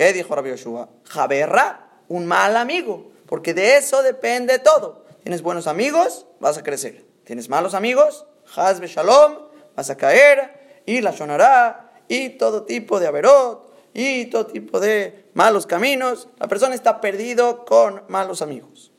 ¿Qué 0.00 0.14
dijo 0.14 0.34
Rabbi 0.34 0.48
Yoshua? 0.48 0.88
Jaberra, 1.04 1.90
un 2.08 2.24
mal 2.24 2.56
amigo, 2.56 3.12
porque 3.26 3.52
de 3.52 3.76
eso 3.76 4.02
depende 4.02 4.58
todo. 4.58 5.04
Tienes 5.22 5.42
buenos 5.42 5.66
amigos, 5.66 6.24
vas 6.40 6.56
a 6.56 6.62
crecer. 6.62 7.04
Tienes 7.24 7.50
malos 7.50 7.74
amigos, 7.74 8.24
Hazbe 8.56 8.86
Shalom, 8.86 9.34
vas 9.76 9.90
a 9.90 9.98
caer, 9.98 10.82
y 10.86 11.02
la 11.02 11.10
shonará, 11.10 11.92
y 12.08 12.30
todo 12.30 12.62
tipo 12.62 12.98
de 12.98 13.08
averot, 13.08 13.74
y 13.92 14.24
todo 14.30 14.46
tipo 14.46 14.80
de 14.80 15.26
malos 15.34 15.66
caminos, 15.66 16.28
la 16.38 16.48
persona 16.48 16.74
está 16.74 17.02
perdido 17.02 17.66
con 17.66 18.02
malos 18.08 18.40
amigos. 18.40 18.92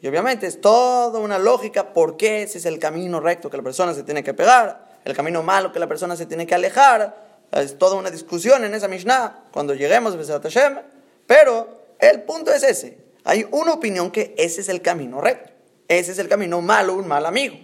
Y 0.00 0.06
obviamente 0.06 0.46
es 0.46 0.60
toda 0.60 1.18
una 1.18 1.40
lógica 1.40 1.92
por 1.92 2.16
qué 2.16 2.44
ese 2.44 2.58
es 2.58 2.66
el 2.66 2.78
camino 2.78 3.18
recto 3.18 3.50
que 3.50 3.56
la 3.56 3.64
persona 3.64 3.94
se 3.94 4.04
tiene 4.04 4.22
que 4.22 4.32
pegar, 4.32 5.00
el 5.04 5.16
camino 5.16 5.42
malo 5.42 5.72
que 5.72 5.80
la 5.80 5.88
persona 5.88 6.14
se 6.14 6.26
tiene 6.26 6.46
que 6.46 6.54
alejar. 6.54 7.23
Es 7.62 7.78
toda 7.78 7.96
una 7.96 8.10
discusión 8.10 8.64
en 8.64 8.74
esa 8.74 8.88
Mishnah 8.88 9.44
cuando 9.52 9.74
lleguemos 9.74 10.14
a 10.30 10.40
Hashem, 10.40 10.78
pero 11.26 11.82
El 11.98 12.22
punto 12.22 12.52
es 12.52 12.62
ese. 12.62 12.98
Hay 13.24 13.46
una 13.50 13.72
opinión 13.72 14.10
que 14.10 14.34
ese 14.36 14.60
es 14.60 14.68
el 14.68 14.82
camino 14.82 15.20
recto. 15.20 15.52
Ese 15.88 16.12
es 16.12 16.18
el 16.18 16.28
camino 16.28 16.60
malo, 16.60 16.94
un 16.94 17.06
mal 17.06 17.24
amigo. 17.24 17.56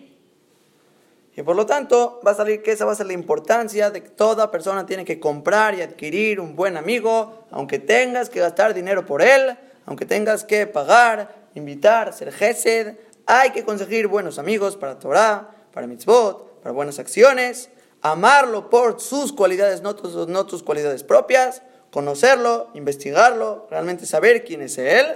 Y 1.37 1.43
por 1.43 1.57
lo 1.57 1.67
tanto, 1.67 2.21
va 2.27 2.33
a 2.33 2.35
salir 2.35 2.63
que 2.63 2.73
esa 2.73 2.85
va 2.85 2.93
a 2.93 2.95
ser 2.95 3.07
la 3.07 3.13
importancia 3.13 3.91
de 3.91 4.03
que 4.03 4.11
toda 4.11 4.51
persona 4.51 4.87
tiene 4.87 5.05
que 5.05 5.19
comprar 5.19 5.75
y 5.75 5.83
adquirir 5.83 6.41
un 6.41 6.55
buen 6.55 6.77
amigo, 6.77 7.47
aunque 7.51 7.79
tengas 7.79 8.31
que 8.31 8.41
gastar 8.41 8.75
dinero 8.75 9.07
por 9.07 9.23
él, 9.23 9.57
aunque 9.87 10.07
tengas 10.07 10.45
que 10.45 10.67
pagar, 10.67 11.35
invitar, 11.55 12.13
ser 12.13 12.33
gesed, 12.33 12.97
hay 13.27 13.51
que 13.51 13.65
conseguir 13.65 14.07
buenos 14.07 14.39
amigos 14.39 14.77
para 14.77 14.99
Torah, 14.99 15.51
para 15.73 15.87
mitzvot, 15.87 16.61
para 16.63 16.73
buenas 16.73 16.99
acciones, 16.99 17.71
amarlo 18.03 18.71
por 18.71 19.01
sus 19.01 19.33
cualidades, 19.33 19.83
no 19.83 19.95
tus, 19.95 20.29
no 20.29 20.47
tus 20.47 20.63
cualidades 20.63 21.03
propias, 21.03 21.63
conocerlo, 21.91 22.69
investigarlo, 22.75 23.67
realmente 23.71 24.07
saber 24.07 24.45
quién 24.45 24.63
es 24.63 24.79
él. 24.79 25.07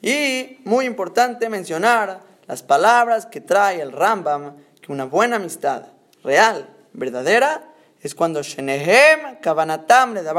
Y 0.00 0.58
muy 0.64 0.86
importante 0.86 1.48
mencionar 1.48 2.20
las 2.46 2.62
palabras 2.62 3.26
que 3.26 3.40
trae 3.40 3.80
el 3.80 3.92
Rambam 3.92 4.56
que 4.80 4.92
una 4.92 5.04
buena 5.04 5.36
amistad 5.36 5.84
real, 6.24 6.68
verdadera, 6.92 7.72
es 8.00 8.14
cuando 8.14 8.42
Shenehem 8.42 9.38
Kavanatam 9.40 10.14
le 10.14 10.22
da 10.24 10.34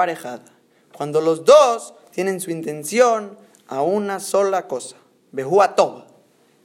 Cuando 0.95 1.21
los 1.21 1.45
dos 1.45 1.93
tienen 2.11 2.41
su 2.41 2.51
intención 2.51 3.37
a 3.67 3.81
una 3.81 4.19
sola 4.19 4.67
cosa. 4.67 4.97
Behuatov. 5.31 6.03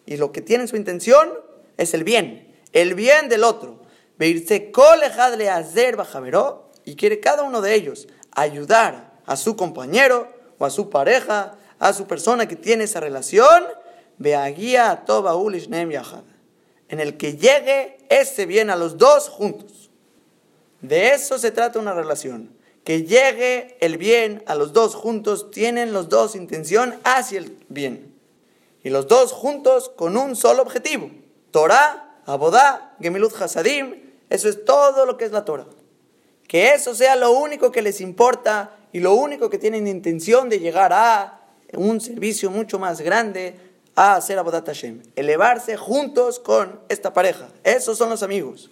Y 0.07 0.17
lo 0.17 0.33
que 0.33 0.43
tienen 0.43 0.67
su 0.67 0.77
intención 0.77 1.31
es 1.77 1.95
el 1.95 2.03
bien. 2.03 2.57
El 2.73 2.95
bien 2.95 3.29
del 3.29 3.45
otro. 3.45 3.81
Veirse 4.19 4.73
le 5.37 5.51
hacer 5.51 5.97
Y 6.85 6.97
quiere 6.97 7.21
cada 7.21 7.43
uno 7.43 7.61
de 7.61 7.75
ellos 7.75 8.09
ayudar 8.33 9.13
a 9.27 9.37
su 9.37 9.57
compañero 9.57 10.29
o 10.59 10.65
a 10.65 10.71
su 10.71 10.91
pareja, 10.91 11.57
a 11.79 11.93
su 11.93 12.07
persona 12.07 12.47
que 12.47 12.57
tiene 12.57 12.85
esa 12.85 13.01
relación. 13.01 13.65
Beagia 14.19 15.05
Toba 15.07 15.37
Ulishnem 15.37 15.91
Yahad 15.91 16.25
en 16.89 17.01
el 17.01 17.17
que 17.17 17.37
llegue 17.37 17.99
ese 18.09 18.47
bien 18.47 18.71
a 18.71 18.77
los 18.77 18.99
dos 18.99 19.29
juntos. 19.29 19.91
De 20.81 21.13
eso 21.13 21.39
se 21.39 21.51
trata 21.51 21.79
una 21.79 21.93
relación. 21.93 22.57
Que 22.85 23.03
llegue 23.03 23.77
el 23.81 23.99
bien 23.99 24.43
a 24.47 24.55
los 24.55 24.73
dos 24.73 24.95
juntos, 24.95 25.51
tienen 25.51 25.93
los 25.93 26.09
dos 26.09 26.35
intención 26.35 26.99
hacia 27.05 27.41
el 27.41 27.59
bien. 27.69 28.15
Y 28.83 28.89
los 28.89 29.07
dos 29.09 29.33
juntos 29.33 29.91
con 29.91 30.17
un 30.17 30.37
solo 30.37 30.63
objetivo. 30.63 31.11
Torah, 31.51 32.23
Abodá, 32.25 32.97
Gemilut 33.01 33.35
Hasadim, 33.41 34.08
eso 34.31 34.49
es 34.49 34.65
todo 34.65 35.07
lo 35.07 35.17
que 35.17 35.25
es 35.25 35.33
la 35.33 35.45
Torah. 35.45 35.67
Que 36.47 36.75
eso 36.75 36.95
sea 36.95 37.17
lo 37.17 37.33
único 37.33 37.71
que 37.71 37.83
les 37.83 38.01
importa 38.01 38.77
y 38.93 39.01
lo 39.01 39.15
único 39.15 39.51
que 39.51 39.59
tienen 39.59 39.87
intención 39.87 40.49
de 40.49 40.61
llegar 40.61 40.93
a 40.93 41.41
un 41.75 42.01
servicio 42.01 42.51
mucho 42.51 42.79
más 42.79 43.01
grande, 43.01 43.55
a 43.95 44.15
hacer 44.15 44.39
Abodat 44.39 44.67
Hashem. 44.67 45.03
Elevarse 45.17 45.77
juntos 45.77 46.39
con 46.39 46.81
esta 46.89 47.13
pareja. 47.13 47.49
Esos 47.65 47.99
son 47.99 48.11
los 48.11 48.23
amigos. 48.23 48.71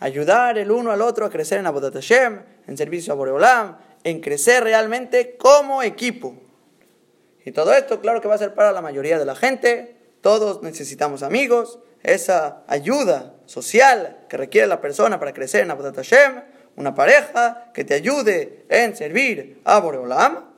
Ayudar 0.00 0.58
el 0.58 0.70
uno 0.70 0.90
al 0.90 1.02
otro 1.02 1.26
a 1.26 1.30
crecer 1.30 1.58
en 1.58 1.66
Abodat 1.66 1.94
Hashem, 1.94 2.42
en 2.66 2.76
servicio 2.76 3.12
a 3.12 3.16
Boreolam, 3.16 3.76
en 4.04 4.20
crecer 4.20 4.64
realmente 4.64 5.36
como 5.36 5.82
equipo. 5.82 6.34
Y 7.44 7.52
todo 7.52 7.74
esto, 7.74 8.00
claro 8.00 8.20
que 8.20 8.28
va 8.28 8.34
a 8.34 8.38
ser 8.38 8.54
para 8.54 8.72
la 8.72 8.80
mayoría 8.80 9.18
de 9.18 9.26
la 9.26 9.34
gente. 9.34 9.96
Todos 10.22 10.62
necesitamos 10.62 11.22
amigos. 11.22 11.78
Esa 12.04 12.62
ayuda 12.68 13.34
social 13.46 14.26
que 14.28 14.36
requiere 14.36 14.68
la 14.68 14.80
persona 14.80 15.18
para 15.18 15.32
crecer 15.32 15.62
en 15.62 15.70
Abodat. 15.70 15.98
Una 16.76 16.94
pareja 16.94 17.70
que 17.72 17.84
te 17.84 17.94
ayude 17.94 18.66
en 18.68 18.94
servir 18.94 19.60
a 19.64 19.80
Boreolam 19.80 20.54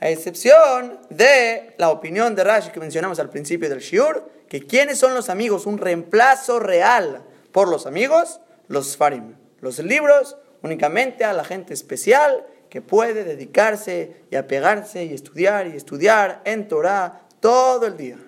a 0.00 0.08
excepción 0.10 1.00
de 1.08 1.74
la 1.78 1.88
opinión 1.88 2.34
de 2.34 2.44
Rashi 2.44 2.70
que 2.70 2.80
mencionamos 2.80 3.18
al 3.20 3.30
principio 3.30 3.70
del 3.70 3.78
Shiur, 3.78 4.28
que 4.48 4.60
quiénes 4.60 4.98
son 4.98 5.14
los 5.14 5.30
amigos, 5.30 5.64
un 5.64 5.78
reemplazo 5.78 6.60
real 6.60 7.22
por 7.52 7.68
los 7.68 7.86
amigos, 7.86 8.40
los 8.68 8.98
Farim, 8.98 9.34
los 9.60 9.78
libros 9.78 10.36
únicamente 10.62 11.24
a 11.24 11.32
la 11.32 11.44
gente 11.44 11.72
especial 11.72 12.44
que 12.68 12.82
puede 12.82 13.24
dedicarse 13.24 14.16
y 14.30 14.36
apegarse 14.36 15.04
y 15.04 15.14
estudiar 15.14 15.68
y 15.68 15.76
estudiar 15.76 16.42
en 16.44 16.68
Torah 16.68 17.22
todo 17.40 17.86
el 17.86 17.96
día. 17.96 18.18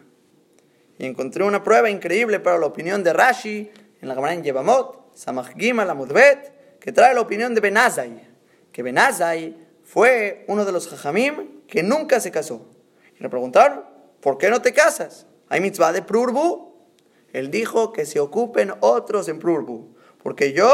Y 0.99 1.07
encontré 1.07 1.45
una 1.45 1.63
prueba 1.63 1.91
increíble 1.91 2.41
para 2.41 2.59
la 2.59 2.67
opinión 2.67 3.05
de 3.05 3.13
Rashi 3.13 3.71
en 4.01 4.09
la 4.09 4.15
Gemara 4.15 4.35
en 4.35 4.43
Yevamot, 4.43 5.15
Samach 5.15 5.55
Gimel 5.57 5.91
Amudbet, 5.91 6.79
que 6.81 6.93
trae 6.93 7.15
la 7.15 7.21
opinión 7.21 7.55
de 7.55 7.61
Benazai, 7.61 8.29
que 8.73 8.83
Benazai 8.83 9.57
fue 9.85 10.45
uno 10.49 10.65
de 10.65 10.73
los 10.73 10.89
Jajamim 10.89 11.63
que 11.67 11.83
nunca 11.83 12.21
se 12.21 12.31
casó. 12.31 12.67
Y 13.19 13.23
le 13.23 13.29
preguntaron, 13.29 13.85
¿por 14.21 14.39
qué 14.39 14.51
no 14.51 14.63
te 14.63 14.73
casas? 14.73 15.27
¿Hay 15.49 15.61
mitzvah 15.61 15.93
de 15.93 16.03
Prurbu? 16.03 16.75
Él 17.33 17.51
dijo 17.51 17.93
que 17.93 18.07
se 18.07 18.21
ocupen 18.21 18.73
otros 18.81 19.29
en 19.29 19.39
Prurbu. 19.39 19.95
Porque 20.23 20.53
yo, 20.53 20.69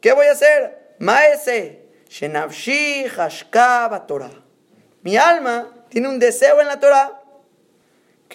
¿qué 0.00 0.12
voy 0.12 0.26
a 0.26 0.32
hacer? 0.32 0.94
Maese, 0.98 1.88
Shenavshi 2.08 3.08
Hashkaba 3.08 4.06
Torah. 4.06 4.44
Mi 5.02 5.16
alma 5.16 5.72
tiene 5.88 6.08
un 6.08 6.18
deseo 6.18 6.60
en 6.60 6.66
la 6.66 6.80
Torah. 6.80 7.22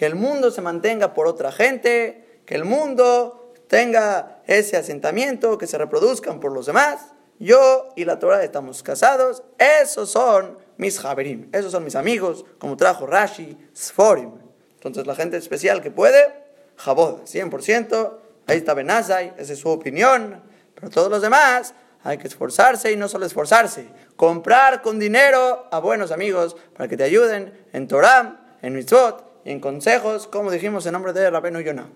Que 0.02 0.06
el 0.06 0.16
mundo 0.16 0.50
se 0.50 0.60
mantenga 0.62 1.14
por 1.14 1.28
otra 1.28 1.52
gente, 1.52 2.40
que 2.44 2.56
el 2.56 2.64
mundo 2.64 3.52
tenga 3.68 4.42
ese 4.48 4.76
asentamiento, 4.76 5.56
que 5.58 5.68
se 5.68 5.78
reproduzcan 5.78 6.40
por 6.40 6.50
los 6.50 6.66
demás. 6.66 7.12
Yo 7.38 7.88
y 7.94 8.04
la 8.04 8.18
Torah 8.18 8.42
estamos 8.42 8.82
casados. 8.82 9.44
Esos 9.58 10.10
son 10.10 10.58
mis 10.76 10.98
Javerim. 10.98 11.48
Esos 11.52 11.70
son 11.70 11.84
mis 11.84 11.94
amigos, 11.94 12.44
como 12.58 12.76
trajo 12.76 13.06
Rashi, 13.06 13.56
Sforim. 13.76 14.32
Entonces 14.74 15.06
la 15.06 15.14
gente 15.14 15.36
especial 15.36 15.80
que 15.80 15.92
puede, 15.92 16.34
Jabod, 16.78 17.20
100%. 17.20 18.18
Ahí 18.48 18.58
está 18.58 18.74
Benazai, 18.74 19.34
esa 19.38 19.52
es 19.52 19.60
su 19.60 19.68
opinión. 19.68 20.42
Pero 20.74 20.90
todos 20.90 21.12
los 21.12 21.22
demás 21.22 21.74
hay 22.02 22.18
que 22.18 22.26
esforzarse 22.26 22.90
y 22.90 22.96
no 22.96 23.08
solo 23.08 23.24
esforzarse, 23.24 23.86
comprar 24.16 24.82
con 24.82 24.98
dinero 24.98 25.68
a 25.70 25.78
buenos 25.78 26.10
amigos 26.10 26.56
para 26.76 26.88
que 26.88 26.96
te 26.96 27.04
ayuden 27.04 27.66
en 27.72 27.86
Torah, 27.86 28.56
en 28.62 28.74
mitzvot 28.74 29.30
y 29.44 29.50
en 29.50 29.60
consejos, 29.60 30.26
como 30.26 30.50
dijimos 30.50 30.86
en 30.86 30.92
nombre 30.92 31.12
de 31.12 31.30
Rabenu 31.30 31.60
Yonah. 31.60 31.88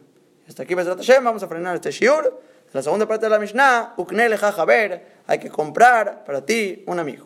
Hasta 0.48 0.62
aquí, 0.62 0.74
Hashem, 0.74 1.24
vamos 1.24 1.42
a 1.42 1.48
frenar 1.48 1.74
este 1.74 1.90
shiur. 1.90 2.40
La 2.72 2.82
segunda 2.82 3.06
parte 3.06 3.26
de 3.26 3.30
la 3.30 3.38
Mishnah, 3.38 3.94
Ukne 3.96 4.28
Leja 4.28 4.52
Jaber, 4.52 5.06
hay 5.26 5.38
que 5.38 5.48
comprar 5.48 6.24
para 6.24 6.44
ti 6.44 6.84
un 6.86 6.98
amigo. 6.98 7.25